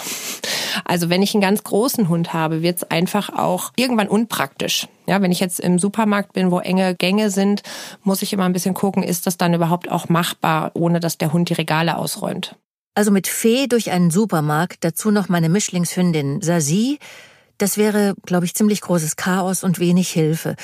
Also 0.84 1.10
wenn 1.10 1.22
ich 1.22 1.34
einen 1.34 1.42
ganz 1.42 1.62
großen 1.64 2.08
Hund 2.08 2.32
habe, 2.32 2.62
wird 2.62 2.78
es 2.78 2.90
einfach 2.90 3.30
auch 3.30 3.72
irgendwann 3.76 4.08
unpraktisch. 4.08 4.88
Ja, 5.06 5.20
wenn 5.20 5.32
ich 5.32 5.40
jetzt 5.40 5.60
im 5.60 5.78
Supermarkt 5.78 6.32
bin, 6.32 6.50
wo 6.50 6.60
enge 6.60 6.94
Gänge 6.94 7.30
sind, 7.30 7.62
muss 8.02 8.22
ich 8.22 8.32
immer 8.32 8.44
ein 8.44 8.52
bisschen 8.52 8.74
gucken, 8.74 9.02
ist 9.02 9.26
das 9.26 9.36
dann 9.36 9.52
überhaupt 9.54 9.90
auch 9.90 10.08
machbar, 10.08 10.70
ohne 10.74 11.00
dass 11.00 11.18
der 11.18 11.32
Hund 11.32 11.48
die 11.50 11.54
Regale 11.54 11.96
ausräumt. 11.96 12.56
Also 12.94 13.10
mit 13.10 13.26
Fee 13.26 13.66
durch 13.66 13.90
einen 13.90 14.10
Supermarkt, 14.10 14.84
dazu 14.84 15.10
noch 15.10 15.28
meine 15.28 15.48
Mischlingshündin 15.48 16.40
Sasi, 16.42 16.98
das 17.58 17.76
wäre, 17.76 18.14
glaube 18.24 18.46
ich, 18.46 18.54
ziemlich 18.54 18.80
großes 18.80 19.16
Chaos 19.16 19.64
und 19.64 19.78
wenig 19.78 20.10
Hilfe. 20.10 20.56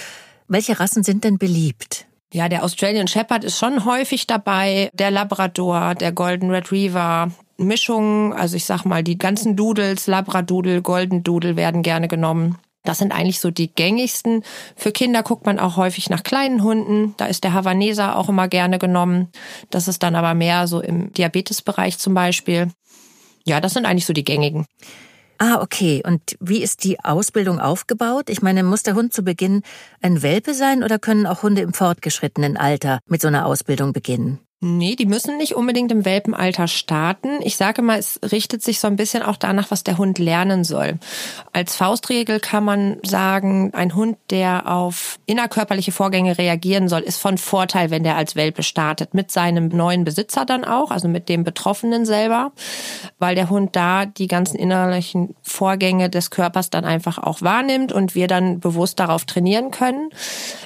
Welche 0.49 0.80
Rassen 0.80 1.02
sind 1.02 1.25
denn 1.25 1.38
beliebt? 1.38 2.06
Ja, 2.37 2.50
der 2.50 2.64
Australian 2.64 3.09
Shepherd 3.09 3.45
ist 3.45 3.57
schon 3.57 3.87
häufig 3.87 4.26
dabei, 4.26 4.90
der 4.93 5.11
Labrador, 5.11 5.95
der 5.95 6.12
Golden 6.12 6.50
Retriever, 6.50 7.31
Mischungen, 7.57 8.35
also 8.35 8.57
ich 8.57 8.66
sag 8.66 8.85
mal, 8.85 9.02
die 9.02 9.16
ganzen 9.16 9.57
Doodles, 9.57 10.07
Labradoodle, 10.07 10.83
Golden 10.83 11.25
Doodle 11.25 11.57
werden 11.57 11.83
gerne 11.83 12.09
genommen. 12.09 12.59
Das 12.85 12.99
sind 12.99 13.12
eigentlich 13.12 13.40
so 13.40 13.50
die 13.50 13.75
gängigsten. 13.75 14.43
Für 14.76 14.93
Kinder 14.93 15.23
guckt 15.23 15.47
man 15.47 15.59
auch 15.59 15.78
häufig 15.78 16.11
nach 16.11 16.25
kleinen 16.25 16.62
Hunden. 16.62 17.14
Da 17.16 17.25
ist 17.25 17.43
der 17.43 17.55
Havaneser 17.55 18.19
auch 18.19 18.28
immer 18.28 18.49
gerne 18.49 18.78
genommen. 18.78 19.28
Das 19.71 19.88
ist 19.88 20.02
dann 20.02 20.14
aber 20.14 20.35
mehr 20.35 20.66
so 20.66 20.83
im 20.83 21.14
Diabetesbereich 21.14 21.97
zum 21.97 22.12
Beispiel. 22.12 22.69
Ja, 23.47 23.62
das 23.62 23.73
sind 23.73 23.87
eigentlich 23.87 24.05
so 24.05 24.12
die 24.12 24.25
gängigen. 24.25 24.66
Ah, 25.38 25.61
okay. 25.61 26.02
Und 26.05 26.37
wie 26.40 26.62
ist 26.62 26.85
die 26.85 27.00
Ausbildung 27.00 27.61
aufgebaut? 27.61 28.31
Ich 28.31 28.43
meine, 28.43 28.62
muss 28.62 28.83
der 28.83 28.95
Hund 28.95 29.12
zu 29.12 29.23
Beginn 29.23 29.62
ein 30.00 30.23
Welpe 30.23 30.55
sein 30.55 30.83
oder 30.83 30.99
können 30.99 31.26
auch 31.26 31.43
Hunde 31.43 31.62
im 31.62 31.75
fortgeschrittenen 31.75 32.57
Alter 32.57 33.00
mit 33.07 33.21
so 33.21 33.28
einer 33.28 33.47
Ausbildung 33.47 33.93
beginnen? 33.93 34.46
Nee, 34.63 34.97
die 34.97 35.05
müssen 35.05 35.37
nicht 35.37 35.55
unbedingt 35.55 35.93
im 35.93 36.07
Welpenalter 36.07 36.67
starten. 36.67 37.43
Ich 37.43 37.57
sage 37.57 37.83
mal, 37.83 37.99
es 37.99 38.19
richtet 38.33 38.63
sich 38.63 38.81
so 38.81 38.87
ein 38.87 38.97
bisschen 38.97 39.23
auch 39.23 39.37
danach, 39.37 39.71
was 39.71 39.85
der 39.85 39.99
Hund 39.99 40.19
lernen 40.19 40.65
soll. 40.65 40.99
Als 41.53 41.77
Faustregel 41.77 42.41
kann 42.41 42.65
man 42.65 42.97
sagen, 43.05 43.75
ein 43.75 43.95
Hund, 43.95 44.17
der 44.31 44.67
auf 44.67 45.19
innerkörperliche 45.27 45.93
Vorgänge 45.93 46.39
reagieren 46.39 46.89
soll, 46.89 47.03
ist 47.03 47.19
von 47.19 47.37
Vorteil, 47.37 47.91
wenn 47.91 48.03
der 48.03 48.17
als 48.17 48.35
Welpe 48.35 48.63
startet. 48.63 49.13
Mit 49.13 49.31
seinem 49.31 49.69
neuen 49.69 50.05
Besitzer 50.05 50.47
dann 50.47 50.65
auch, 50.65 50.91
also 50.91 51.07
mit 51.07 51.29
dem 51.29 51.45
Betroffenen 51.45 52.07
selber, 52.07 52.53
weil 53.19 53.35
der 53.35 53.51
Hund 53.51 53.77
da 53.77 54.07
die 54.07 54.27
ganzen 54.27 54.57
innerlichen 54.57 55.37
Vorgänge 55.43 56.09
des 56.09 56.31
Körpers 56.31 56.71
dann 56.71 56.87
einfach 56.87 57.19
auch 57.19 57.43
wahrnimmt 57.43 57.93
und 57.93 58.15
wir 58.15 58.27
dann 58.27 58.59
bewusst 58.61 59.01
darauf 59.01 59.27
trainieren 59.27 59.71
können. 59.71 60.09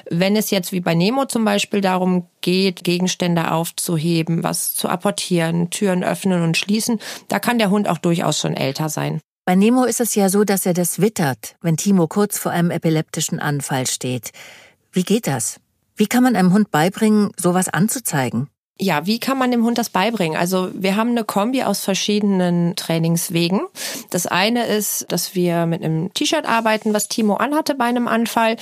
Wenn 0.09 0.37
es 0.37 0.51
jetzt 0.51 0.71
wie 0.71 0.81
bei 0.81 0.95
Nemo 0.95 1.25
zum 1.25 1.45
Beispiel 1.45 1.81
darum 1.81 2.29
geht, 2.41 2.85
Gegenstände 2.85 3.51
aufzuheben, 3.81 4.43
was 4.43 4.75
zu 4.75 4.89
apportieren, 4.89 5.71
Türen 5.71 6.05
öffnen 6.05 6.43
und 6.43 6.57
schließen, 6.57 6.99
da 7.29 7.39
kann 7.39 7.59
der 7.59 7.71
Hund 7.71 7.89
auch 7.89 7.99
durchaus 7.99 8.39
schon 8.39 8.55
älter 8.55 8.89
sein. 8.89 9.21
Bei 9.47 9.55
Nemo 9.55 9.85
ist 9.85 10.01
es 10.01 10.15
ja 10.15 10.29
so, 10.29 10.45
dass 10.45 10.67
er 10.67 10.75
das 10.75 11.01
wittert, 11.01 11.57
wenn 11.63 11.77
Timo 11.77 12.07
kurz 12.07 12.39
vor 12.39 12.53
einem 12.53 12.71
epileptischen 12.71 13.41
Anfall 13.41 13.87
steht. 13.87 14.33
Wie 14.93 15.03
geht 15.03 15.27
das? 15.27 15.61
Wie 15.97 16.07
kann 16.07 16.23
man 16.23 16.37
einem 16.37 16.53
Hund 16.53 16.71
beibringen, 16.71 17.31
sowas 17.37 17.69
anzuzeigen? 17.69 18.49
Ja, 18.79 19.07
wie 19.07 19.19
kann 19.19 19.39
man 19.39 19.51
dem 19.51 19.65
Hund 19.65 19.79
das 19.79 19.91
beibringen? 19.91 20.39
Also 20.39 20.71
wir 20.75 20.97
haben 20.97 21.11
eine 21.11 21.25
Kombi 21.25 21.63
aus 21.63 21.81
verschiedenen 21.85 22.77
Trainingswegen. 22.77 23.61
Das 24.11 24.27
eine 24.27 24.67
ist, 24.67 25.07
dass 25.09 25.35
wir 25.35 25.67
mit 25.67 25.83
einem 25.83 26.13
T-Shirt 26.15 26.47
arbeiten, 26.47 26.95
was 26.95 27.09
Timo 27.09 27.35
anhatte 27.35 27.75
bei 27.75 27.85
einem 27.85 28.09
Anfall. 28.09 28.57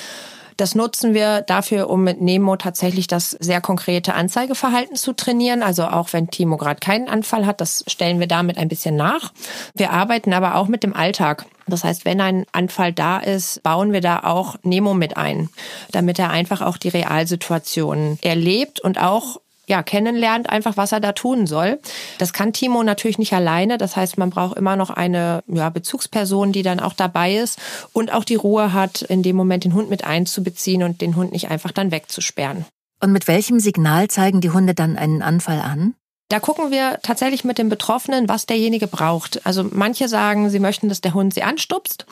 Das 0.58 0.74
nutzen 0.74 1.14
wir 1.14 1.42
dafür, 1.42 1.88
um 1.88 2.02
mit 2.02 2.20
Nemo 2.20 2.56
tatsächlich 2.56 3.06
das 3.06 3.30
sehr 3.30 3.60
konkrete 3.60 4.14
Anzeigeverhalten 4.14 4.96
zu 4.96 5.12
trainieren. 5.12 5.62
Also 5.62 5.84
auch 5.84 6.12
wenn 6.12 6.32
Timo 6.32 6.56
gerade 6.56 6.80
keinen 6.80 7.08
Anfall 7.08 7.46
hat, 7.46 7.60
das 7.60 7.84
stellen 7.86 8.18
wir 8.18 8.26
damit 8.26 8.58
ein 8.58 8.68
bisschen 8.68 8.96
nach. 8.96 9.32
Wir 9.74 9.92
arbeiten 9.92 10.32
aber 10.32 10.56
auch 10.56 10.66
mit 10.66 10.82
dem 10.82 10.94
Alltag. 10.94 11.46
Das 11.68 11.84
heißt, 11.84 12.04
wenn 12.04 12.20
ein 12.20 12.44
Anfall 12.50 12.92
da 12.92 13.18
ist, 13.18 13.62
bauen 13.62 13.92
wir 13.92 14.00
da 14.00 14.24
auch 14.24 14.56
Nemo 14.64 14.94
mit 14.94 15.16
ein, 15.16 15.48
damit 15.92 16.18
er 16.18 16.30
einfach 16.30 16.60
auch 16.60 16.76
die 16.76 16.88
Realsituation 16.88 18.18
erlebt 18.22 18.80
und 18.80 19.00
auch 19.00 19.40
ja, 19.68 19.82
kennenlernt, 19.82 20.50
einfach 20.50 20.76
was 20.76 20.92
er 20.92 21.00
da 21.00 21.12
tun 21.12 21.46
soll. 21.46 21.78
Das 22.18 22.32
kann 22.32 22.52
Timo 22.52 22.82
natürlich 22.82 23.18
nicht 23.18 23.34
alleine. 23.34 23.78
Das 23.78 23.96
heißt, 23.96 24.18
man 24.18 24.30
braucht 24.30 24.56
immer 24.56 24.76
noch 24.76 24.90
eine 24.90 25.44
ja, 25.46 25.68
Bezugsperson, 25.68 26.52
die 26.52 26.62
dann 26.62 26.80
auch 26.80 26.94
dabei 26.94 27.36
ist 27.36 27.60
und 27.92 28.12
auch 28.12 28.24
die 28.24 28.34
Ruhe 28.34 28.72
hat, 28.72 29.02
in 29.02 29.22
dem 29.22 29.36
Moment 29.36 29.64
den 29.64 29.74
Hund 29.74 29.90
mit 29.90 30.04
einzubeziehen 30.04 30.82
und 30.82 31.00
den 31.00 31.14
Hund 31.14 31.32
nicht 31.32 31.50
einfach 31.50 31.70
dann 31.70 31.90
wegzusperren. 31.90 32.64
Und 33.00 33.12
mit 33.12 33.28
welchem 33.28 33.60
Signal 33.60 34.08
zeigen 34.08 34.40
die 34.40 34.50
Hunde 34.50 34.74
dann 34.74 34.96
einen 34.96 35.22
Anfall 35.22 35.60
an? 35.60 35.94
Da 36.28 36.40
gucken 36.40 36.70
wir 36.70 36.98
tatsächlich 37.02 37.42
mit 37.44 37.56
dem 37.56 37.70
Betroffenen, 37.70 38.28
was 38.28 38.44
derjenige 38.44 38.86
braucht. 38.86 39.46
Also 39.46 39.64
manche 39.70 40.08
sagen, 40.08 40.50
sie 40.50 40.58
möchten, 40.58 40.90
dass 40.90 41.00
der 41.00 41.14
Hund 41.14 41.32
sie 41.32 41.42
anstupst. 41.42 42.04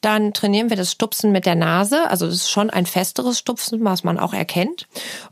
Dann 0.00 0.32
trainieren 0.32 0.70
wir 0.70 0.76
das 0.76 0.92
Stupsen 0.92 1.32
mit 1.32 1.44
der 1.44 1.56
Nase. 1.56 2.08
Also 2.08 2.26
das 2.26 2.36
ist 2.36 2.50
schon 2.50 2.70
ein 2.70 2.86
festeres 2.86 3.36
Stupsen, 3.36 3.84
was 3.84 4.04
man 4.04 4.20
auch 4.20 4.32
erkennt. 4.32 4.86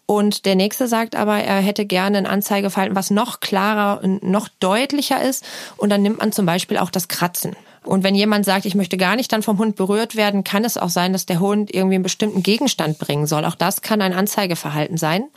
Und 0.06 0.44
der 0.44 0.56
nächste 0.56 0.88
sagt 0.88 1.14
aber, 1.14 1.38
er 1.38 1.60
hätte 1.60 1.86
gerne 1.86 2.18
ein 2.18 2.26
Anzeigeverhalten, 2.26 2.96
was 2.96 3.12
noch 3.12 3.38
klarer 3.38 4.02
und 4.02 4.24
noch 4.24 4.48
deutlicher 4.58 5.22
ist. 5.22 5.44
Und 5.76 5.90
dann 5.90 6.02
nimmt 6.02 6.18
man 6.18 6.32
zum 6.32 6.44
Beispiel 6.44 6.78
auch 6.78 6.90
das 6.90 7.06
Kratzen. 7.06 7.54
Und 7.84 8.02
wenn 8.02 8.16
jemand 8.16 8.44
sagt, 8.44 8.64
ich 8.64 8.74
möchte 8.74 8.96
gar 8.96 9.14
nicht 9.14 9.32
dann 9.32 9.42
vom 9.42 9.58
Hund 9.58 9.76
berührt 9.76 10.16
werden, 10.16 10.42
kann 10.42 10.64
es 10.64 10.78
auch 10.78 10.90
sein, 10.90 11.12
dass 11.12 11.26
der 11.26 11.38
Hund 11.38 11.72
irgendwie 11.72 11.94
einen 11.94 12.04
bestimmten 12.04 12.42
Gegenstand 12.42 12.98
bringen 12.98 13.28
soll. 13.28 13.44
Auch 13.44 13.54
das 13.54 13.82
kann 13.82 14.02
ein 14.02 14.12
Anzeigeverhalten 14.12 14.96
sein. 14.96 15.28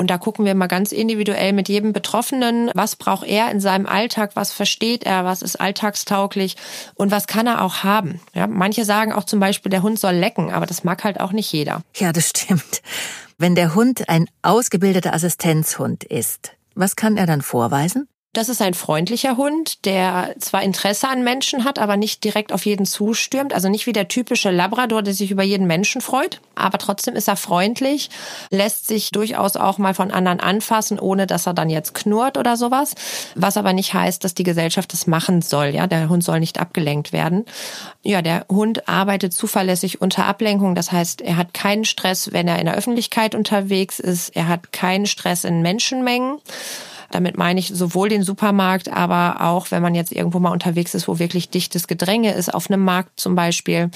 Und 0.00 0.10
da 0.10 0.16
gucken 0.16 0.44
wir 0.44 0.54
mal 0.54 0.68
ganz 0.68 0.92
individuell 0.92 1.52
mit 1.52 1.68
jedem 1.68 1.92
Betroffenen, 1.92 2.70
was 2.74 2.94
braucht 2.94 3.26
er 3.26 3.50
in 3.50 3.60
seinem 3.60 3.86
Alltag, 3.86 4.30
was 4.34 4.52
versteht 4.52 5.04
er, 5.04 5.24
was 5.24 5.42
ist 5.42 5.60
alltagstauglich 5.60 6.56
und 6.94 7.10
was 7.10 7.26
kann 7.26 7.48
er 7.48 7.62
auch 7.62 7.82
haben. 7.82 8.20
Ja, 8.32 8.46
manche 8.46 8.84
sagen 8.84 9.12
auch 9.12 9.24
zum 9.24 9.40
Beispiel, 9.40 9.70
der 9.70 9.82
Hund 9.82 9.98
soll 9.98 10.14
lecken, 10.14 10.52
aber 10.52 10.66
das 10.66 10.84
mag 10.84 11.02
halt 11.02 11.18
auch 11.18 11.32
nicht 11.32 11.52
jeder. 11.52 11.82
Ja, 11.96 12.12
das 12.12 12.28
stimmt. 12.28 12.80
Wenn 13.38 13.56
der 13.56 13.74
Hund 13.74 14.08
ein 14.08 14.28
ausgebildeter 14.42 15.12
Assistenzhund 15.12 16.04
ist, 16.04 16.52
was 16.76 16.94
kann 16.94 17.16
er 17.16 17.26
dann 17.26 17.42
vorweisen? 17.42 18.08
Das 18.34 18.50
ist 18.50 18.60
ein 18.60 18.74
freundlicher 18.74 19.38
Hund, 19.38 19.86
der 19.86 20.34
zwar 20.38 20.62
Interesse 20.62 21.08
an 21.08 21.24
Menschen 21.24 21.64
hat, 21.64 21.78
aber 21.78 21.96
nicht 21.96 22.22
direkt 22.24 22.52
auf 22.52 22.66
jeden 22.66 22.84
zustürmt. 22.84 23.54
Also 23.54 23.70
nicht 23.70 23.86
wie 23.86 23.94
der 23.94 24.06
typische 24.06 24.50
Labrador, 24.50 25.02
der 25.02 25.14
sich 25.14 25.30
über 25.30 25.42
jeden 25.42 25.66
Menschen 25.66 26.02
freut. 26.02 26.42
Aber 26.54 26.76
trotzdem 26.76 27.16
ist 27.16 27.26
er 27.26 27.36
freundlich, 27.36 28.10
lässt 28.50 28.86
sich 28.86 29.12
durchaus 29.12 29.56
auch 29.56 29.78
mal 29.78 29.94
von 29.94 30.10
anderen 30.10 30.40
anfassen, 30.40 30.98
ohne 30.98 31.26
dass 31.26 31.46
er 31.46 31.54
dann 31.54 31.70
jetzt 31.70 31.94
knurrt 31.94 32.36
oder 32.36 32.58
sowas. 32.58 32.94
Was 33.34 33.56
aber 33.56 33.72
nicht 33.72 33.94
heißt, 33.94 34.22
dass 34.22 34.34
die 34.34 34.42
Gesellschaft 34.42 34.92
das 34.92 35.06
machen 35.06 35.40
soll. 35.40 35.68
Ja, 35.68 35.86
der 35.86 36.10
Hund 36.10 36.22
soll 36.22 36.38
nicht 36.38 36.60
abgelenkt 36.60 37.14
werden. 37.14 37.46
Ja, 38.02 38.20
der 38.20 38.44
Hund 38.50 38.88
arbeitet 38.88 39.32
zuverlässig 39.32 40.02
unter 40.02 40.26
Ablenkung. 40.26 40.74
Das 40.74 40.92
heißt, 40.92 41.22
er 41.22 41.38
hat 41.38 41.54
keinen 41.54 41.86
Stress, 41.86 42.30
wenn 42.30 42.46
er 42.46 42.58
in 42.58 42.66
der 42.66 42.76
Öffentlichkeit 42.76 43.34
unterwegs 43.34 43.98
ist. 43.98 44.36
Er 44.36 44.48
hat 44.48 44.70
keinen 44.70 45.06
Stress 45.06 45.44
in 45.44 45.62
Menschenmengen. 45.62 46.38
Damit 47.10 47.38
meine 47.38 47.58
ich 47.60 47.68
sowohl 47.68 48.08
den 48.08 48.22
Supermarkt, 48.22 48.88
aber 48.88 49.40
auch, 49.40 49.70
wenn 49.70 49.82
man 49.82 49.94
jetzt 49.94 50.12
irgendwo 50.12 50.38
mal 50.38 50.52
unterwegs 50.52 50.94
ist, 50.94 51.08
wo 51.08 51.18
wirklich 51.18 51.48
dichtes 51.48 51.86
Gedränge 51.86 52.34
ist, 52.34 52.52
auf 52.52 52.70
einem 52.70 52.84
Markt 52.84 53.18
zum 53.18 53.34
Beispiel. 53.34 53.90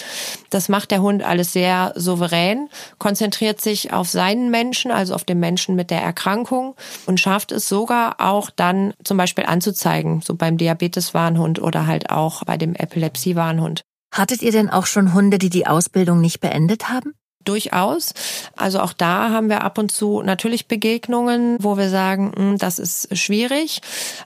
Das 0.50 0.68
macht 0.68 0.90
der 0.90 1.02
Hund 1.02 1.22
alles 1.22 1.52
sehr 1.52 1.92
souverän, 1.94 2.68
konzentriert 2.98 3.60
sich 3.60 3.92
auf 3.92 4.08
seinen 4.08 4.50
Menschen, 4.50 4.90
also 4.90 5.14
auf 5.14 5.24
den 5.24 5.40
Menschen 5.40 5.76
mit 5.76 5.90
der 5.90 6.02
Erkrankung 6.02 6.74
und 7.06 7.20
schafft 7.20 7.52
es 7.52 7.68
sogar 7.68 8.16
auch 8.18 8.50
dann 8.50 8.94
zum 9.04 9.16
Beispiel 9.16 9.44
anzuzeigen, 9.44 10.22
so 10.22 10.34
beim 10.34 10.56
Diabeteswarnhund 10.56 11.60
oder 11.60 11.86
halt 11.86 12.10
auch 12.10 12.44
bei 12.44 12.56
dem 12.56 12.74
Epilepsiewarnhund. 12.74 13.82
Hattet 14.12 14.42
ihr 14.42 14.52
denn 14.52 14.68
auch 14.68 14.86
schon 14.86 15.14
Hunde, 15.14 15.38
die 15.38 15.48
die 15.50 15.66
Ausbildung 15.66 16.20
nicht 16.20 16.40
beendet 16.40 16.90
haben? 16.90 17.14
Durchaus. 17.44 18.14
Also 18.56 18.80
auch 18.80 18.92
da 18.92 19.30
haben 19.30 19.48
wir 19.48 19.62
ab 19.62 19.78
und 19.78 19.90
zu 19.90 20.22
natürlich 20.22 20.68
Begegnungen, 20.68 21.56
wo 21.60 21.76
wir 21.76 21.88
sagen, 21.88 22.32
hm, 22.34 22.58
das 22.58 22.78
ist 22.78 23.16
schwierig. 23.16 23.80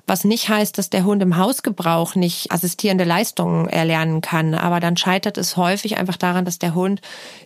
Was 0.07 0.25
nicht 0.25 0.49
heißt, 0.49 0.79
dass 0.79 0.91
der 0.91 1.05
Hund 1.05 1.23
im 1.23 1.37
Hausgebrauch 1.37 2.15
nicht 2.15 2.53
assistierende 2.53 3.05
Leistungen 3.05 3.69
erlernen 3.69 4.21
kann. 4.21 4.55
Aber 4.55 4.81
dann 4.81 4.97
scheitert 4.97 5.39
es 5.39 5.57
häufig 5.57 5.99
einfach 5.99 6.17
daran, 6.17 6.45
dass 6.45 6.59
der 6.59 6.75
Hund 6.75 7.01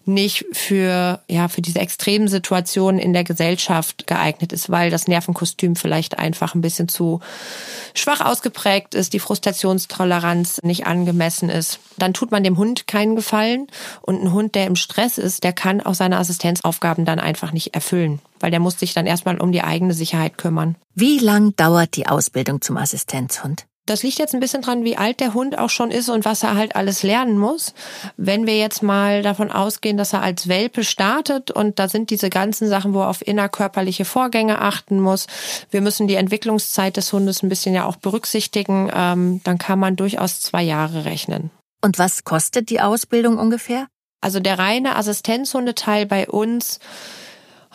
nicht 0.05 0.45
für, 0.53 1.21
ja, 1.29 1.49
für 1.49 1.63
diese 1.63 1.79
extremen 1.79 2.29
Situationen 2.29 3.01
in 3.01 3.13
der 3.13 3.25
Gesellschaft 3.25 4.07
geeignet 4.07 4.53
ist, 4.53 4.71
weil 4.71 4.91
das 4.91 5.09
Nervenkostüm 5.09 5.77
vielleicht 5.77 6.19
einfach 6.19 6.55
ein 6.55 6.61
bisschen 6.61 6.89
zu 6.89 7.21
schwach 7.95 8.21
ausgeprägt 8.21 8.95
ist, 8.95 9.13
die 9.13 9.21
Frustrationstoleranz 9.21 10.63
nicht 10.63 10.87
angemessen 10.87 11.49
ist. 11.49 11.81
Dann 11.99 12.15
tut 12.15 12.31
man 12.31 12.45
dem 12.45 12.57
Hund 12.57 12.87
keinen 12.87 13.17
Gefallen. 13.17 13.67
Und 14.03 14.23
ein 14.23 14.33
Hund, 14.33 14.55
der 14.55 14.67
im 14.67 14.77
Stress 14.77 15.19
ist, 15.19 15.45
der 15.45 15.53
kann 15.61 15.83
auch 15.83 15.95
seine 15.95 16.17
Assistenzaufgaben 16.17 17.05
dann 17.05 17.21
einfach 17.21 17.53
nicht 17.53 17.75
erfüllen, 17.75 18.21
weil 18.41 18.51
der 18.51 18.61
muss 18.61 18.81
sich 18.81 18.95
dann 18.95 19.05
erstmal 19.05 19.39
um 19.39 19.53
die 19.53 19.61
eigene 19.61 19.93
Sicherheit 19.93 20.39
kümmern. 20.39 20.77
Wie 20.95 21.19
lang 21.19 21.55
dauert 21.57 21.97
die 21.97 22.07
Ausbildung 22.07 22.63
zum 22.63 22.79
Assistenzhund? 22.79 23.67
Das 23.85 24.03
liegt 24.03 24.19
jetzt 24.19 24.33
ein 24.33 24.41
bisschen 24.41 24.63
dran, 24.63 24.85
wie 24.85 24.97
alt 24.97 25.21
der 25.21 25.35
Hund 25.35 25.59
auch 25.59 25.69
schon 25.69 25.91
ist 25.91 26.09
und 26.09 26.25
was 26.25 26.43
er 26.43 26.55
halt 26.55 26.77
alles 26.77 27.03
lernen 27.03 27.37
muss. 27.37 27.75
Wenn 28.17 28.47
wir 28.47 28.57
jetzt 28.57 28.83
mal 28.83 29.23
davon 29.23 29.51
ausgehen, 29.51 29.99
dass 29.99 30.15
er 30.15 30.23
als 30.23 30.49
Welpe 30.49 30.83
startet 30.83 31.51
und 31.51 31.79
da 31.79 31.89
sind 31.89 32.09
diese 32.09 32.31
ganzen 32.31 32.67
Sachen, 32.67 32.95
wo 32.95 33.01
er 33.01 33.11
auf 33.11 33.27
innerkörperliche 33.27 34.07
Vorgänge 34.07 34.63
achten 34.63 34.99
muss. 34.99 35.27
Wir 35.71 35.83
müssen 35.83 36.09
die 36.09 36.15
Entwicklungszeit 36.15 36.97
des 36.97 37.13
Hundes 37.13 37.43
ein 37.43 37.51
bisschen 37.51 37.75
ja 37.75 37.85
auch 37.85 37.97
berücksichtigen. 37.97 38.91
Ähm, 38.95 39.43
dann 39.45 39.59
kann 39.59 39.79
man 39.79 39.97
durchaus 39.97 40.41
zwei 40.41 40.63
Jahre 40.63 41.05
rechnen. 41.05 41.51
Und 41.83 41.99
was 41.99 42.25
kostet 42.25 42.71
die 42.71 42.81
Ausbildung 42.81 43.37
ungefähr? 43.37 43.89
Also 44.21 44.41
der 44.41 44.59
reine 44.59 44.97
Assistenzhundeteil 44.97 46.07
bei 46.07 46.29
uns 46.29 46.79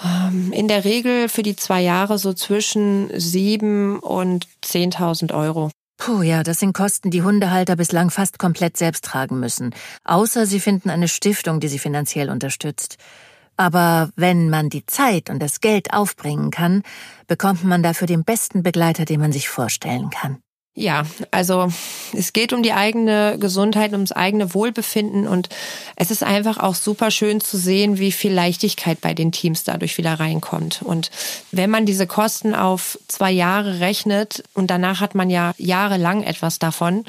ähm, 0.03 0.51
in 0.51 0.67
der 0.67 0.85
Regel 0.85 1.29
für 1.29 1.43
die 1.43 1.55
zwei 1.55 1.81
Jahre 1.81 2.17
so 2.17 2.33
zwischen 2.33 3.09
sieben 3.17 3.99
und 3.99 4.47
zehntausend 4.61 5.31
Euro. 5.31 5.71
Puh, 5.97 6.21
ja, 6.21 6.43
das 6.43 6.59
sind 6.59 6.73
Kosten, 6.73 7.09
die 7.09 7.23
Hundehalter 7.23 7.77
bislang 7.77 8.09
fast 8.09 8.37
komplett 8.37 8.77
selbst 8.77 9.05
tragen 9.05 9.39
müssen. 9.39 9.73
Außer 10.03 10.45
sie 10.45 10.59
finden 10.59 10.89
eine 10.89 11.07
Stiftung, 11.07 11.59
die 11.59 11.69
sie 11.69 11.79
finanziell 11.79 12.29
unterstützt. 12.29 12.97
Aber 13.57 14.09
wenn 14.17 14.49
man 14.49 14.69
die 14.69 14.85
Zeit 14.85 15.29
und 15.29 15.39
das 15.39 15.61
Geld 15.61 15.93
aufbringen 15.93 16.51
kann, 16.51 16.83
bekommt 17.27 17.63
man 17.63 17.81
dafür 17.81 18.07
den 18.07 18.25
besten 18.25 18.63
Begleiter, 18.63 19.05
den 19.05 19.21
man 19.21 19.31
sich 19.31 19.47
vorstellen 19.47 20.09
kann. 20.09 20.39
Ja, 20.77 21.05
also 21.31 21.69
es 22.11 22.33
geht 22.33 22.51
um 22.51 22.61
die 22.61 22.73
eigene 22.73 23.37
Gesundheit, 23.39 23.93
ums 23.93 24.11
eigene 24.11 24.53
Wohlbefinden 24.53 25.25
und 25.25 25.47
es 25.95 26.11
ist 26.11 26.21
einfach 26.21 26.57
auch 26.57 26.75
super 26.75 27.11
schön 27.11 27.39
zu 27.39 27.57
sehen, 27.57 27.97
wie 27.97 28.11
viel 28.11 28.33
Leichtigkeit 28.33 28.99
bei 28.99 29.13
den 29.13 29.31
Teams 29.31 29.63
dadurch 29.63 29.97
wieder 29.97 30.19
reinkommt. 30.19 30.81
Und 30.81 31.11
wenn 31.51 31.69
man 31.69 31.85
diese 31.85 32.07
Kosten 32.07 32.53
auf 32.53 32.99
zwei 33.07 33.31
Jahre 33.31 33.79
rechnet 33.79 34.43
und 34.53 34.69
danach 34.69 34.99
hat 34.99 35.15
man 35.15 35.29
ja 35.29 35.53
jahrelang 35.57 36.23
etwas 36.23 36.59
davon, 36.59 37.05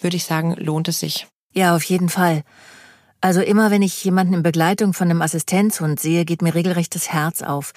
würde 0.00 0.16
ich 0.16 0.24
sagen, 0.24 0.56
lohnt 0.58 0.88
es 0.88 0.98
sich. 0.98 1.28
Ja, 1.52 1.76
auf 1.76 1.84
jeden 1.84 2.08
Fall. 2.08 2.42
Also 3.20 3.40
immer 3.40 3.70
wenn 3.70 3.80
ich 3.80 4.04
jemanden 4.04 4.34
in 4.34 4.42
Begleitung 4.42 4.92
von 4.92 5.08
einem 5.08 5.22
Assistenzhund 5.22 6.00
sehe, 6.00 6.24
geht 6.24 6.42
mir 6.42 6.54
regelrecht 6.54 6.96
das 6.96 7.12
Herz 7.12 7.42
auf. 7.42 7.72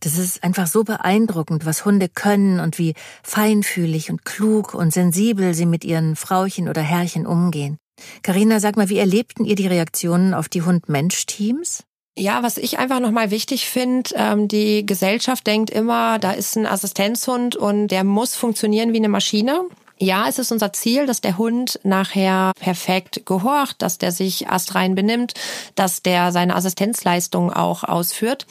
Das 0.00 0.16
ist 0.16 0.44
einfach 0.44 0.66
so 0.66 0.84
beeindruckend, 0.84 1.66
was 1.66 1.84
Hunde 1.84 2.08
können 2.08 2.60
und 2.60 2.78
wie 2.78 2.94
feinfühlig 3.22 4.10
und 4.10 4.24
klug 4.24 4.74
und 4.74 4.92
sensibel 4.92 5.54
sie 5.54 5.66
mit 5.66 5.84
ihren 5.84 6.16
Frauchen 6.16 6.68
oder 6.68 6.82
Herrchen 6.82 7.26
umgehen. 7.26 7.78
Karina, 8.22 8.60
sag 8.60 8.76
mal, 8.76 8.88
wie 8.88 8.98
erlebten 8.98 9.44
ihr 9.44 9.56
die 9.56 9.66
Reaktionen 9.66 10.34
auf 10.34 10.48
die 10.48 10.62
Hund-Mensch-Teams? 10.62 11.84
Ja, 12.16 12.42
was 12.42 12.58
ich 12.58 12.78
einfach 12.78 12.98
nochmal 12.98 13.30
wichtig 13.30 13.68
finde, 13.68 14.10
ähm, 14.16 14.48
die 14.48 14.84
Gesellschaft 14.84 15.46
denkt 15.46 15.70
immer, 15.70 16.18
da 16.18 16.32
ist 16.32 16.56
ein 16.56 16.66
Assistenzhund 16.66 17.54
und 17.54 17.88
der 17.88 18.02
muss 18.02 18.34
funktionieren 18.34 18.92
wie 18.92 18.98
eine 18.98 19.08
Maschine. 19.08 19.68
Ja, 20.00 20.28
es 20.28 20.38
ist 20.38 20.52
unser 20.52 20.72
Ziel, 20.72 21.06
dass 21.06 21.20
der 21.20 21.38
Hund 21.38 21.80
nachher 21.82 22.52
perfekt 22.60 23.26
gehorcht, 23.26 23.82
dass 23.82 23.98
der 23.98 24.12
sich 24.12 24.48
astrein 24.48 24.94
benimmt, 24.94 25.34
dass 25.74 26.02
der 26.02 26.30
seine 26.30 26.54
Assistenzleistung 26.54 27.52
auch 27.52 27.82
ausführt. 27.82 28.46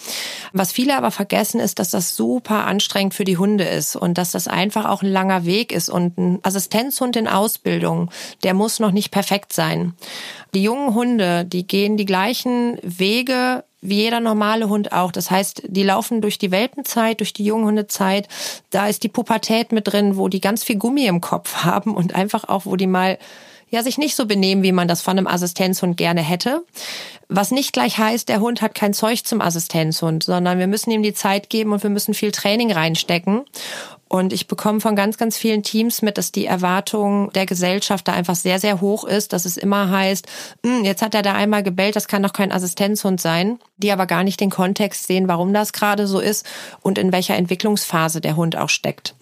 Was 0.52 0.74
viele 0.74 0.98
aber 0.98 1.10
vergessen, 1.10 1.62
ist, 1.62 1.80
dass 1.80 1.90
das 1.90 2.18
super 2.18 2.66
anstrengend 2.66 3.14
für 3.14 3.24
die 3.24 3.38
Hunde 3.38 3.64
ist 3.64 3.96
und 3.96 4.18
dass 4.18 4.32
das 4.32 4.50
einfach 4.50 4.86
auch 4.86 5.04
ein 5.04 5.12
langer 5.12 5.46
Weg 5.46 5.72
ist. 5.72 5.90
Und 5.90 6.18
ein 6.18 6.40
Assistenzhund 6.44 7.16
in 7.16 7.30
Ausbildung, 7.30 8.12
der 8.44 8.54
muss 8.54 8.80
noch 8.80 8.92
nicht 8.92 9.12
perfekt 9.12 9.54
sein. 9.54 9.94
Die 10.54 10.64
jungen 10.64 10.94
Hunde, 10.96 11.46
die 11.46 11.66
gehen 11.66 11.96
die 11.96 12.06
gleichen 12.06 12.78
Wege 12.82 13.64
wie 13.82 13.96
jeder 13.96 14.20
normale 14.20 14.70
Hund 14.70 14.92
auch. 14.92 15.12
Das 15.12 15.30
heißt, 15.30 15.64
die 15.68 15.84
laufen 15.84 16.22
durch 16.22 16.40
die 16.40 16.52
Welpenzeit, 16.52 17.20
durch 17.20 17.34
die 17.34 17.46
Junghundezeit. 17.46 18.28
Da 18.70 18.88
ist 18.88 19.04
die 19.04 19.10
Pubertät 19.10 19.72
mit 19.72 19.92
drin, 19.92 20.18
wo 20.18 20.28
die 20.28 20.42
ganz 20.42 20.64
viel 20.64 20.78
Gummi 20.78 21.06
im 21.06 21.22
Kopf 21.22 21.64
haben 21.64 21.96
und 21.96 22.16
einfach 22.16 22.50
auch, 22.50 22.66
wo 22.66 22.76
die 22.76 22.88
mal 22.88 23.18
ja 23.70 23.84
sich 23.84 23.98
nicht 23.98 24.16
so 24.16 24.26
benehmen, 24.26 24.64
wie 24.64 24.72
man 24.72 24.88
das 24.88 25.02
von 25.02 25.18
einem 25.18 25.28
Assistenzhund 25.28 25.98
gerne 25.98 26.22
hätte. 26.22 26.64
Was 27.30 27.52
nicht 27.52 27.74
gleich 27.74 27.98
heißt, 27.98 28.30
der 28.30 28.40
Hund 28.40 28.62
hat 28.62 28.74
kein 28.74 28.94
Zeug 28.94 29.26
zum 29.26 29.42
Assistenzhund, 29.42 30.24
sondern 30.24 30.60
wir 30.60 30.68
müssen 30.68 30.92
ihm 30.92 31.04
die 31.04 31.14
Zeit 31.14 31.50
geben 31.50 31.74
und 31.74 31.84
wir 31.84 31.90
müssen 31.90 32.14
viel 32.14 32.32
Training 32.32 32.72
reinstecken. 32.72 33.46
Und 34.10 34.34
ich 34.34 34.48
bekomme 34.48 34.80
von 34.80 34.96
ganz, 34.96 35.18
ganz 35.18 35.38
vielen 35.38 35.64
Teams 35.64 36.02
mit, 36.02 36.18
dass 36.18 36.32
die 36.32 36.46
Erwartung 36.46 37.32
der 37.34 37.46
Gesellschaft 37.46 38.08
da 38.08 38.14
einfach 38.14 38.36
sehr, 38.36 38.60
sehr 38.60 38.80
hoch 38.80 39.04
ist, 39.04 39.34
dass 39.34 39.46
es 39.46 39.58
immer 39.58 39.90
heißt, 39.90 40.26
hm, 40.66 40.84
jetzt 40.84 41.02
hat 41.02 41.14
er 41.14 41.22
da 41.22 41.34
einmal 41.34 41.64
gebellt, 41.64 41.96
das 41.96 42.08
kann 42.08 42.24
doch 42.24 42.34
kein 42.34 42.52
Assistenzhund 42.52 43.20
sein, 43.20 43.60
die 43.78 43.92
aber 43.92 44.06
gar 44.06 44.24
nicht 44.24 44.40
den 44.40 44.50
Kontext 44.50 45.08
sehen, 45.08 45.28
warum 45.28 45.54
das 45.54 45.74
gerade 45.74 46.08
so 46.08 46.20
ist 46.20 46.46
und 46.82 46.98
in 46.98 47.12
welcher 47.12 47.36
Entwicklungsphase 47.36 48.22
der 48.22 48.36
Hund 48.36 48.56
auch 48.56 48.70
steckt. 48.70 49.16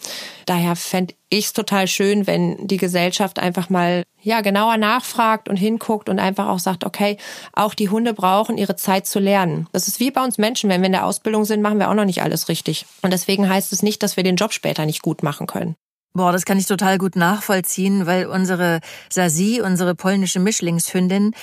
Daher 0.45 0.76
fände 0.76 1.15
ich 1.30 1.46
es 1.46 1.54
total 1.54 1.88
schön, 1.88 2.28
wenn 2.28 2.68
die 2.68 2.78
Gesellschaft 2.78 3.40
einfach 3.40 3.70
mal 3.70 4.04
ja 4.22 4.42
genauer 4.42 4.78
nachfragt 4.78 5.50
und 5.50 5.58
hinguckt 5.58 6.10
und 6.10 6.20
einfach 6.20 6.48
auch 6.48 6.60
sagt, 6.60 6.84
okay, 6.84 7.18
auch 7.54 7.74
die 7.74 7.90
Hunde 7.90 8.14
brauchen 8.14 8.58
ihre 8.58 8.76
Zeit 8.76 9.08
zu 9.08 9.20
lernen. 9.20 9.68
Das 9.72 9.88
ist 9.88 10.00
wie 10.00 10.12
bei 10.12 10.24
uns 10.24 10.38
Menschen, 10.38 10.70
wenn 10.70 10.82
wir 10.82 10.88
in 10.88 10.94
der 10.94 11.06
Ausbildung 11.06 11.46
sind, 11.46 11.62
machen 11.62 11.80
wir 11.80 11.90
auch 11.90 11.96
noch 11.96 12.06
nicht 12.06 12.22
alles 12.22 12.50
richtig. 12.50 12.86
Und 13.02 13.12
deswegen 13.12 13.50
heißt 13.50 13.74
es 13.74 13.84
nicht, 13.84 14.04
dass 14.04 14.18
wir 14.18 14.24
den 14.24 14.36
Job 14.36 14.54
später 14.54 14.86
nicht 14.86 15.02
gut 15.02 15.24
machen 15.24 15.48
können. 15.48 15.76
Boah, 16.15 16.32
das 16.32 16.45
kann 16.45 16.58
ich 16.58 16.65
total 16.65 16.97
gut 16.97 17.17
nachvollziehen, 17.17 18.06
weil 18.06 18.28
unsere 18.28 18.80
Sasi, 19.10 19.62
unsere 19.62 19.95
polnische 19.95 20.39
Mischlingshündin, 20.39 21.34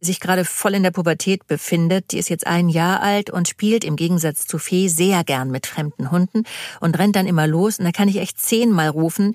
sich 0.00 0.20
gerade 0.20 0.44
voll 0.44 0.74
in 0.74 0.84
der 0.84 0.92
Pubertät 0.92 1.48
befindet. 1.48 2.12
Die 2.12 2.18
ist 2.18 2.28
jetzt 2.28 2.46
ein 2.46 2.68
Jahr 2.68 3.02
alt 3.02 3.30
und 3.30 3.48
spielt 3.48 3.82
im 3.82 3.96
Gegensatz 3.96 4.46
zu 4.46 4.58
Fee 4.58 4.86
sehr 4.86 5.24
gern 5.24 5.50
mit 5.50 5.66
fremden 5.66 6.12
Hunden 6.12 6.44
und 6.78 6.96
rennt 6.96 7.16
dann 7.16 7.26
immer 7.26 7.48
los. 7.48 7.80
Und 7.80 7.86
da 7.86 7.90
kann 7.90 8.06
ich 8.06 8.18
echt 8.18 8.38
zehnmal 8.38 8.90
rufen. 8.90 9.34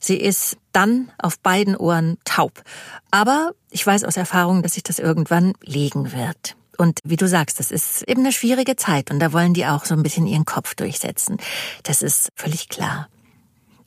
Sie 0.00 0.16
ist 0.16 0.56
dann 0.72 1.12
auf 1.18 1.38
beiden 1.38 1.76
Ohren 1.76 2.18
taub. 2.24 2.64
Aber 3.12 3.52
ich 3.70 3.86
weiß 3.86 4.02
aus 4.02 4.16
Erfahrung, 4.16 4.64
dass 4.64 4.72
sich 4.72 4.82
das 4.82 4.98
irgendwann 4.98 5.52
legen 5.62 6.10
wird. 6.10 6.56
Und 6.78 6.98
wie 7.04 7.16
du 7.16 7.28
sagst, 7.28 7.60
das 7.60 7.70
ist 7.70 8.02
eben 8.08 8.22
eine 8.22 8.32
schwierige 8.32 8.74
Zeit 8.74 9.12
und 9.12 9.20
da 9.20 9.32
wollen 9.32 9.54
die 9.54 9.66
auch 9.66 9.84
so 9.84 9.94
ein 9.94 10.02
bisschen 10.02 10.26
ihren 10.26 10.46
Kopf 10.46 10.74
durchsetzen. 10.74 11.36
Das 11.84 12.02
ist 12.02 12.32
völlig 12.34 12.68
klar. 12.68 13.06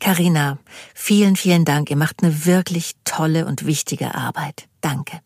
Karina, 0.05 0.59
vielen, 0.93 1.35
vielen 1.35 1.65
Dank. 1.65 1.89
Ihr 1.89 1.95
macht 1.95 2.21
eine 2.21 2.45
wirklich 2.45 2.91
tolle 3.05 3.47
und 3.47 3.65
wichtige 3.65 4.13
Arbeit. 4.13 4.67
Danke. 4.79 5.19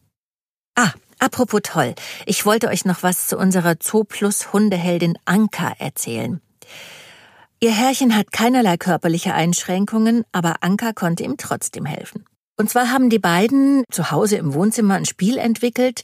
Ah, 0.74 0.94
apropos 1.20 1.60
toll. 1.64 1.96
Ich 2.26 2.46
wollte 2.46 2.70
euch 2.70 2.86
noch 2.86 3.04
was 3.04 3.28
zu 3.28 3.38
unserer 3.38 3.82
Zooplus 3.82 4.54
Hundeheldin 4.54 5.18
Anka 5.26 5.74
erzählen. 5.80 6.40
Ihr 7.60 7.76
Herrchen 7.76 8.16
hat 8.16 8.32
keinerlei 8.32 8.78
körperliche 8.78 9.34
Einschränkungen, 9.34 10.24
aber 10.32 10.56
Anka 10.62 10.94
konnte 10.94 11.26
ihm 11.26 11.36
trotzdem 11.36 11.86
helfen. 11.86 12.24
Und 12.56 12.70
zwar 12.70 12.90
haben 12.90 13.10
die 13.10 13.20
beiden 13.20 13.84
zu 13.92 14.12
Hause 14.12 14.38
im 14.38 14.54
Wohnzimmer 14.54 14.94
ein 14.94 15.06
Spiel 15.06 15.38
entwickelt, 15.40 16.04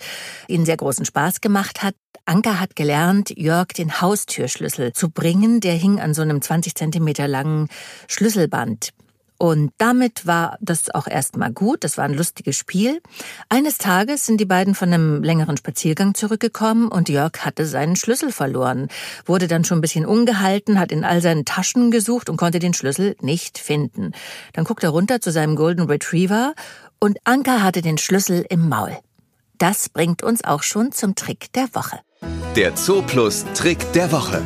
ihnen 0.49 0.65
sehr 0.65 0.75
großen 0.75 1.05
Spaß 1.05 1.39
gemacht 1.39 1.81
hat. 1.81 1.95
Anka 2.25 2.59
hat 2.59 2.75
gelernt, 2.75 3.31
Jörg 3.38 3.67
den 3.67 4.01
Haustürschlüssel 4.01 4.93
zu 4.93 5.09
bringen. 5.09 5.59
Der 5.59 5.73
hing 5.73 5.99
an 5.99 6.13
so 6.13 6.23
einem 6.23 6.41
20 6.41 6.73
Zentimeter 6.73 7.27
langen 7.27 7.67
Schlüsselband. 8.07 8.89
Und 9.38 9.71
damit 9.77 10.25
war 10.25 10.57
das 10.61 10.89
auch 10.89 11.07
erstmal 11.07 11.51
gut. 11.51 11.83
Das 11.83 11.97
war 11.97 12.05
ein 12.05 12.13
lustiges 12.13 12.57
Spiel. 12.57 13.01
Eines 13.49 13.77
Tages 13.77 14.25
sind 14.25 14.39
die 14.39 14.45
beiden 14.45 14.75
von 14.75 14.91
einem 14.91 15.23
längeren 15.23 15.57
Spaziergang 15.57 16.15
zurückgekommen 16.15 16.88
und 16.88 17.09
Jörg 17.09 17.33
hatte 17.39 17.65
seinen 17.65 17.97
Schlüssel 17.97 18.31
verloren, 18.31 18.88
wurde 19.25 19.47
dann 19.47 19.65
schon 19.65 19.79
ein 19.79 19.81
bisschen 19.81 20.05
ungehalten, 20.05 20.79
hat 20.79 20.91
in 20.91 21.03
all 21.03 21.21
seinen 21.21 21.43
Taschen 21.43 21.91
gesucht 21.91 22.29
und 22.29 22.38
konnte 22.38 22.59
den 22.59 22.73
Schlüssel 22.73 23.17
nicht 23.21 23.57
finden. 23.57 24.13
Dann 24.53 24.63
guckt 24.63 24.83
er 24.83 24.91
runter 24.91 25.19
zu 25.19 25.31
seinem 25.31 25.55
Golden 25.57 25.83
Retriever 25.83 26.53
und 26.99 27.19
Anka 27.25 27.61
hatte 27.61 27.81
den 27.81 27.97
Schlüssel 27.97 28.45
im 28.49 28.69
Maul. 28.69 28.97
Das 29.57 29.89
bringt 29.89 30.21
uns 30.21 30.43
auch 30.43 30.63
schon 30.63 30.91
zum 30.91 31.15
Trick 31.15 31.51
der 31.53 31.73
Woche. 31.73 31.99
Der 32.55 32.75
Zooplus 32.75 33.45
Trick 33.53 33.91
der 33.93 34.11
Woche. 34.11 34.43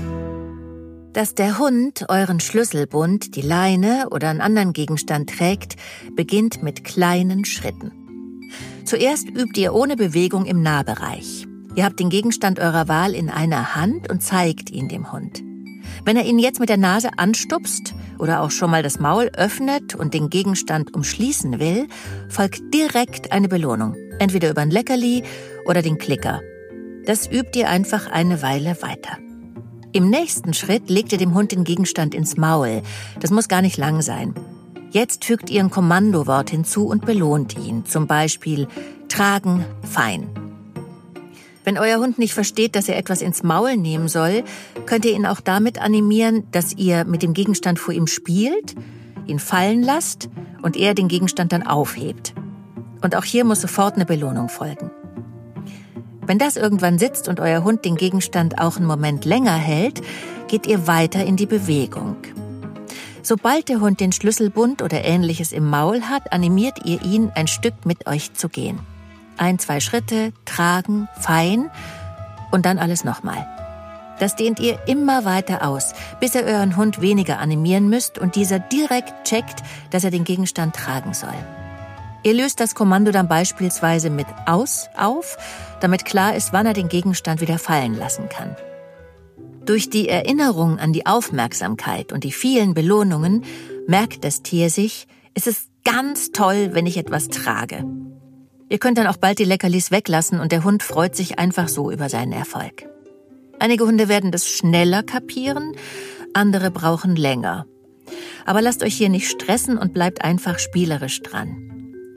Dass 1.13 1.33
der 1.33 1.57
Hund 1.57 2.05
euren 2.09 2.39
Schlüsselbund, 2.39 3.35
die 3.35 3.41
Leine 3.41 4.09
oder 4.11 4.29
einen 4.29 4.41
anderen 4.41 4.73
Gegenstand 4.73 5.29
trägt, 5.29 5.75
beginnt 6.15 6.61
mit 6.61 6.83
kleinen 6.83 7.45
Schritten. 7.45 7.91
Zuerst 8.85 9.27
übt 9.27 9.59
ihr 9.59 9.73
ohne 9.73 9.95
Bewegung 9.95 10.45
im 10.45 10.61
Nahbereich. 10.61 11.47
Ihr 11.75 11.85
habt 11.85 11.99
den 11.99 12.09
Gegenstand 12.09 12.59
eurer 12.59 12.87
Wahl 12.87 13.15
in 13.15 13.29
einer 13.29 13.75
Hand 13.75 14.09
und 14.09 14.21
zeigt 14.21 14.69
ihn 14.69 14.89
dem 14.89 15.11
Hund. 15.11 15.43
Wenn 16.05 16.17
er 16.17 16.25
ihn 16.25 16.39
jetzt 16.39 16.59
mit 16.59 16.69
der 16.69 16.77
Nase 16.77 17.09
anstupst 17.17 17.93
oder 18.17 18.41
auch 18.41 18.51
schon 18.51 18.71
mal 18.71 18.83
das 18.83 18.99
Maul 18.99 19.29
öffnet 19.35 19.95
und 19.95 20.13
den 20.13 20.29
Gegenstand 20.29 20.93
umschließen 20.93 21.59
will, 21.59 21.88
folgt 22.29 22.62
direkt 22.73 23.31
eine 23.31 23.47
Belohnung. 23.47 23.95
Entweder 24.19 24.49
über 24.49 24.62
ein 24.62 24.71
Leckerli 24.71 25.23
oder 25.65 25.81
den 25.81 25.97
Klicker. 25.97 26.41
Das 27.05 27.27
übt 27.27 27.57
ihr 27.57 27.69
einfach 27.69 28.09
eine 28.09 28.41
Weile 28.41 28.81
weiter. 28.81 29.17
Im 29.91 30.09
nächsten 30.09 30.53
Schritt 30.53 30.89
legt 30.89 31.12
ihr 31.12 31.17
dem 31.17 31.33
Hund 31.33 31.51
den 31.51 31.63
Gegenstand 31.63 32.13
ins 32.13 32.38
Maul. 32.38 32.83
Das 33.19 33.31
muss 33.31 33.47
gar 33.47 33.62
nicht 33.62 33.77
lang 33.77 34.01
sein. 34.01 34.35
Jetzt 34.91 35.25
fügt 35.25 35.49
ihr 35.49 35.62
ein 35.62 35.69
Kommandowort 35.69 36.49
hinzu 36.49 36.88
und 36.88 37.05
belohnt 37.05 37.57
ihn. 37.57 37.85
Zum 37.85 38.07
Beispiel 38.07 38.67
tragen, 39.07 39.65
fein. 39.81 40.48
Wenn 41.63 41.77
euer 41.77 41.99
Hund 41.99 42.17
nicht 42.17 42.33
versteht, 42.33 42.75
dass 42.75 42.87
er 42.87 42.97
etwas 42.97 43.21
ins 43.21 43.43
Maul 43.43 43.75
nehmen 43.75 44.07
soll, 44.07 44.43
könnt 44.85 45.05
ihr 45.05 45.13
ihn 45.13 45.25
auch 45.25 45.41
damit 45.41 45.81
animieren, 45.81 46.43
dass 46.51 46.73
ihr 46.73 47.05
mit 47.05 47.21
dem 47.21 47.33
Gegenstand 47.33 47.79
vor 47.79 47.93
ihm 47.93 48.07
spielt, 48.07 48.75
ihn 49.27 49.39
fallen 49.39 49.83
lasst 49.83 50.29
und 50.61 50.77
er 50.77 50.93
den 50.93 51.07
Gegenstand 51.07 51.51
dann 51.51 51.65
aufhebt. 51.65 52.33
Und 53.01 53.15
auch 53.15 53.23
hier 53.23 53.45
muss 53.45 53.61
sofort 53.61 53.95
eine 53.95 54.05
Belohnung 54.05 54.49
folgen. 54.49 54.91
Wenn 56.25 56.37
das 56.37 56.57
irgendwann 56.57 56.99
sitzt 56.99 57.27
und 57.27 57.39
euer 57.39 57.63
Hund 57.63 57.85
den 57.85 57.95
Gegenstand 57.95 58.59
auch 58.59 58.77
einen 58.77 58.85
Moment 58.85 59.25
länger 59.25 59.55
hält, 59.55 60.01
geht 60.47 60.67
ihr 60.67 60.87
weiter 60.87 61.25
in 61.25 61.37
die 61.37 61.45
Bewegung. 61.45 62.17
Sobald 63.23 63.69
der 63.69 63.81
Hund 63.81 63.99
den 63.99 64.11
Schlüsselbund 64.11 64.81
oder 64.81 65.03
ähnliches 65.03 65.51
im 65.51 65.69
Maul 65.69 66.03
hat, 66.03 66.31
animiert 66.31 66.85
ihr 66.85 67.01
ihn, 67.03 67.31
ein 67.35 67.47
Stück 67.47 67.85
mit 67.85 68.07
euch 68.07 68.33
zu 68.33 68.47
gehen. 68.49 68.79
Ein, 69.39 69.58
zwei 69.58 69.80
Schritte, 69.80 70.34
tragen, 70.45 71.08
fein 71.19 71.71
und 72.52 72.65
dann 72.65 72.78
alles 72.78 73.04
nochmal. 73.04 73.47
Das 74.19 74.36
dehnt 74.36 74.60
ihr 74.60 74.78
immer 74.86 75.23
weiter 75.23 75.65
aus, 75.65 75.93
bis 76.19 76.36
ihr 76.36 76.43
euren 76.43 76.75
Hund 76.75 77.02
weniger 77.02 77.39
animieren 77.39 77.89
müsst 77.89 78.19
und 78.19 78.36
dieser 78.36 78.60
direkt 78.60 79.13
checkt, 79.23 79.63
dass 79.91 80.04
er 80.04 80.12
den 80.12 80.25
Gegenstand 80.25 80.75
tragen 80.75 81.13
soll. 81.13 81.34
Ihr 82.23 82.34
löst 82.34 82.60
das 82.60 82.75
Kommando 82.75 83.12
dann 83.12 83.30
beispielsweise 83.30 84.10
mit 84.10 84.28
Aus 84.45 84.89
auf, 84.97 85.38
damit 85.80 86.04
klar 86.04 86.36
ist, 86.36 86.52
wann 86.52 86.65
er 86.65 86.73
den 86.73 86.89
Gegenstand 86.89 87.39
wieder 87.39 87.58
fallen 87.58 87.97
lassen 87.97 88.28
kann. 88.28 88.58
Durch 89.65 89.89
die 89.89 90.10
Erinnerung 90.10 90.80
an 90.80 90.91
die 90.91 91.06
Aufmerksamkeit 91.06 92.12
und 92.12 92.25
die 92.25 92.34
vielen 92.34 92.73
Belohnungen 92.73 93.45
merkt 93.88 94.25
das 94.25 94.41
Tier 94.41 94.69
sich, 94.69 95.08
es 95.34 95.47
ist 95.47 95.69
ganz 95.86 96.32
toll, 96.34 96.71
wenn 96.73 96.86
ich 96.86 96.97
etwas 96.97 97.30
trage. 97.30 97.86
Ihr 98.69 98.77
könnt 98.77 98.99
dann 98.99 99.08
auch 99.08 99.17
bald 99.17 99.39
die 99.39 99.45
Leckerlis 99.45 99.91
weglassen 99.91 100.39
und 100.39 100.51
der 100.51 100.63
Hund 100.63 100.84
freut 100.84 101.15
sich 101.15 101.39
einfach 101.39 101.67
so 101.67 101.91
über 101.91 102.08
seinen 102.08 102.32
Erfolg. 102.32 102.88
Einige 103.58 103.86
Hunde 103.86 104.08
werden 104.08 104.32
das 104.32 104.47
schneller 104.47 105.03
kapieren, 105.03 105.75
andere 106.34 106.71
brauchen 106.71 107.15
länger. 107.15 107.65
Aber 108.45 108.62
lasst 108.62 108.84
euch 108.84 108.95
hier 108.95 109.10
nicht 109.10 109.29
stressen 109.29 109.77
und 109.77 109.93
bleibt 109.93 110.23
einfach 110.23 110.60
spielerisch 110.60 111.21
dran. 111.21 111.65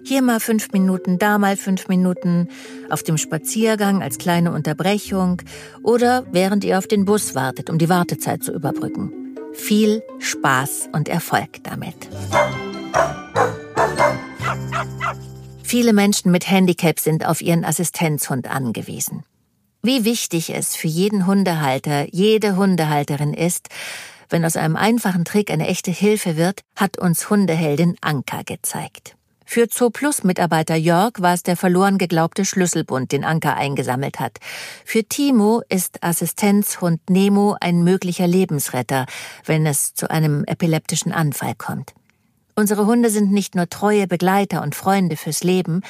Hier 0.05 0.21
mal 0.21 0.41
fünf 0.41 0.73
Minuten, 0.73 1.19
da 1.19 1.39
mal 1.39 1.57
fünf 1.57 1.89
Minuten, 1.89 2.49
auf 2.91 3.03
dem 3.03 3.19
Spaziergang 3.19 4.03
als 4.03 4.19
kleine 4.19 4.53
Unterbrechung 4.53 5.41
oder 5.83 6.25
während 6.33 6.65
ihr 6.65 6.79
auf 6.79 6.87
den 6.87 7.05
Bus 7.05 7.35
wartet, 7.35 7.71
um 7.71 7.79
die 7.79 7.89
Wartezeit 7.89 8.43
zu 8.43 8.53
überbrücken. 8.53 9.13
Viel 9.53 10.03
Spaß 10.19 10.91
und 10.93 11.09
Erfolg 11.09 11.63
damit. 11.63 12.09
Viele 15.65 15.93
Menschen 15.93 16.31
mit 16.31 16.51
Handicap 16.51 17.01
sind 17.01 17.27
auf 17.27 17.41
ihren 17.41 17.65
Assistenzhund 17.65 18.49
angewiesen. 18.49 19.25
Wie 19.83 20.05
wichtig 20.05 20.55
es 20.55 20.77
für 20.77 20.87
jeden 20.87 21.27
Hundehalter, 21.27 22.07
jede 22.13 22.57
Hundehalterin 22.57 23.35
ist, 23.35 23.69
wenn 24.29 24.45
aus 24.45 24.57
einem 24.57 24.77
einfachen 24.77 25.25
Trick 25.25 25.51
eine 25.51 25.67
echte 25.67 25.91
Hilfe 25.91 26.37
wird, 26.37 26.61
hat 26.77 26.99
uns 26.99 27.29
Hundeheldin 27.29 27.97
Anka 28.01 28.43
gezeigt. 28.43 29.17
Für 29.45 29.69
Zooplus-Mitarbeiter 29.69 30.77
Jörg 30.77 31.15
war 31.19 31.35
es 31.35 31.43
der 31.43 31.59
verloren 31.59 31.99
geglaubte 31.99 32.47
Schlüsselbund, 32.47 33.13
den 33.13 33.23
Anker 33.25 33.57
eingesammelt 33.57 34.19
hat. 34.21 34.39
Für 34.85 35.05
Timo 35.05 35.63
ist 35.69 36.03
Assistenzhund 36.03 37.11
Nemo 37.11 37.57
ein 37.61 37.85
möglicher 37.85 38.27
Lebensretter, 38.27 39.05
wenn 39.45 39.67
es 39.67 39.93
zu 39.93 40.11
einem 40.11 40.45
epileptischen 40.45 41.13
Anfall 41.13 41.55
kommt. 41.55 41.93
Unsere 42.55 42.87
Hunde 42.87 43.09
sind 43.09 43.33
nicht 43.33 43.55
nur 43.55 43.69
treue 43.71 44.07
Begleiter 44.07 44.63
und 44.63 44.75
Freunde 44.75 45.17
fürs 45.17 45.43
Leben, 45.43 45.81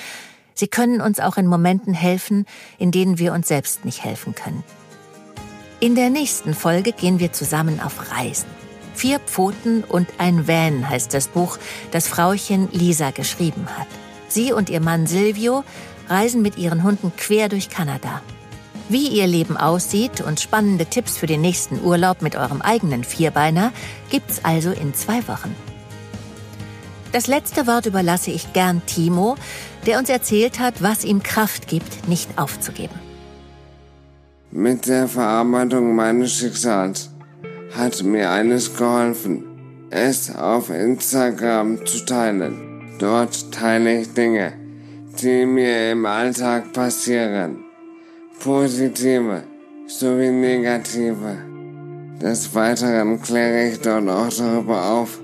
sie 0.55 0.69
können 0.69 1.01
uns 1.01 1.19
auch 1.19 1.37
in 1.37 1.47
Momenten 1.47 1.93
helfen, 1.93 2.47
in 2.79 2.93
denen 2.93 3.19
wir 3.19 3.33
uns 3.33 3.49
selbst 3.49 3.85
nicht 3.85 4.05
helfen 4.05 4.35
können. 4.35 4.63
In 5.81 5.97
der 5.97 6.11
nächsten 6.11 6.55
Folge 6.55 6.93
gehen 6.93 7.19
wir 7.19 7.33
zusammen 7.33 7.81
auf 7.81 8.13
Reisen. 8.13 8.49
Vier 8.95 9.19
Pfoten 9.19 9.83
und 9.83 10.07
ein 10.19 10.47
Van 10.47 10.89
heißt 10.89 11.13
das 11.13 11.27
Buch, 11.27 11.59
das 11.91 12.07
Frauchen 12.07 12.69
Lisa 12.71 13.11
geschrieben 13.11 13.67
hat. 13.77 13.89
Sie 14.29 14.53
und 14.53 14.71
ihr 14.71 14.81
Mann 14.81 15.09
Silvio 15.09 15.65
reisen 16.09 16.43
mit 16.43 16.59
ihren 16.59 16.85
Hunden 16.85 17.13
quer 17.17 17.49
durch 17.49 17.71
Kanada. 17.71 18.23
Wie 18.89 19.09
ihr 19.09 19.27
Leben 19.27 19.57
aussieht 19.57 20.21
und 20.21 20.39
spannende 20.39 20.87
Tipps 20.87 21.17
für 21.17 21.27
den 21.27 21.41
nächsten 21.41 21.83
Urlaub 21.83 22.23
mit 22.23 22.37
eurem 22.37 22.63
eigenen 22.63 23.03
Vierbeiner 23.03 23.73
gibt's 24.11 24.45
also 24.45 24.71
in 24.71 24.95
zwei 24.95 25.27
Wochen. 25.27 25.55
Das 27.13 27.27
letzte 27.27 27.67
Wort 27.67 27.85
überlasse 27.85 28.31
ich 28.31 28.55
gern 28.55 28.81
Timo, 28.87 29.37
der 29.87 29.99
uns 29.99 30.09
erzählt 30.09 30.59
hat, 30.59 30.83
was 30.83 31.05
ihm 31.05 31.23
Kraft 31.23 31.69
gibt, 31.69 32.09
nicht 32.09 32.39
aufzugeben. 32.39 32.95
Mit 34.51 34.87
der 34.87 35.09
Verarbeitung 35.09 35.95
meines 35.95 36.33
Schicksals 36.33 37.11
hat 37.77 38.03
mir 38.03 38.31
eines 38.31 38.75
geholfen, 38.75 39.45
es 39.91 40.35
auf 40.35 40.71
Instagram 40.71 41.85
zu 41.87 42.05
teilen. 42.05 42.97
Dort 42.99 43.53
teile 43.53 44.01
ich 44.01 44.13
Dinge, 44.15 44.55
die 45.21 45.45
mir 45.45 45.93
im 45.93 46.07
Alltag 46.07 46.73
passieren. 46.73 47.65
Positive 48.41 49.43
sowie 49.87 50.31
negative. 50.31 51.37
Des 52.21 52.55
Weiteren 52.55 53.21
kläre 53.21 53.71
ich 53.71 53.81
dort 53.81 54.09
auch 54.09 54.29
darüber 54.29 54.91
auf, 54.91 55.22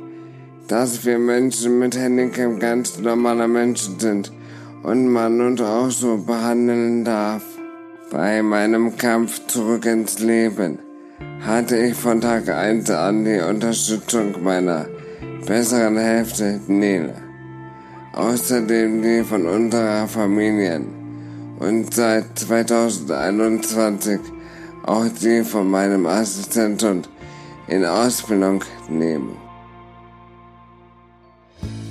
dass 0.68 1.06
wir 1.06 1.18
Menschen 1.18 1.78
mit 1.78 1.96
Handicap 1.96 2.60
ganz 2.60 2.98
normale 2.98 3.48
Menschen 3.48 3.98
sind 3.98 4.30
und 4.82 5.08
man 5.08 5.40
uns 5.40 5.60
auch 5.62 5.90
so 5.90 6.18
behandeln 6.18 7.04
darf. 7.04 7.42
Bei 8.10 8.42
meinem 8.42 8.96
Kampf 8.96 9.46
zurück 9.46 9.86
ins 9.86 10.18
Leben 10.18 10.78
hatte 11.40 11.76
ich 11.76 11.94
von 11.94 12.20
Tag 12.20 12.48
1 12.48 12.90
an 12.90 13.24
die 13.24 13.40
Unterstützung 13.40 14.42
meiner 14.42 14.86
besseren 15.46 15.96
Hälfte 15.96 16.60
Nele. 16.66 17.14
Außerdem 18.12 19.02
die 19.02 19.24
von 19.24 19.46
unserer 19.46 20.06
Familie 20.06 20.82
und 21.60 21.94
seit 21.94 22.38
2021 22.38 24.20
auch 24.84 25.06
die 25.20 25.44
von 25.44 25.70
meinem 25.70 26.06
Assistenten 26.06 27.02
in 27.68 27.84
Ausbildung 27.84 28.64
Nemo. 28.88 29.47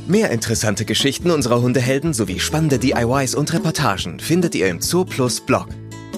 Mehr 0.08 0.32
interessante 0.32 0.86
Geschichten 0.86 1.32
unserer 1.32 1.62
Hundehelden 1.62 2.14
sowie 2.14 2.40
spannende 2.40 2.80
DIYs 2.80 3.36
und 3.36 3.52
Reportagen 3.52 4.20
findet 4.20 4.56
ihr 4.56 4.70
im 4.70 4.82
Zoo 4.82 5.04
Plus 5.04 5.42
Blog. 5.42 5.68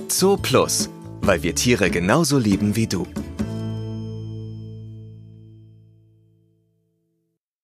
Zoo 0.08 0.38
Plus 0.38 0.90
weil 1.22 1.44
wir 1.44 1.56
Tiere 1.56 1.90
genauso 1.90 2.38
lieben 2.38 2.76
wie 2.76 2.88
du. 2.88 3.06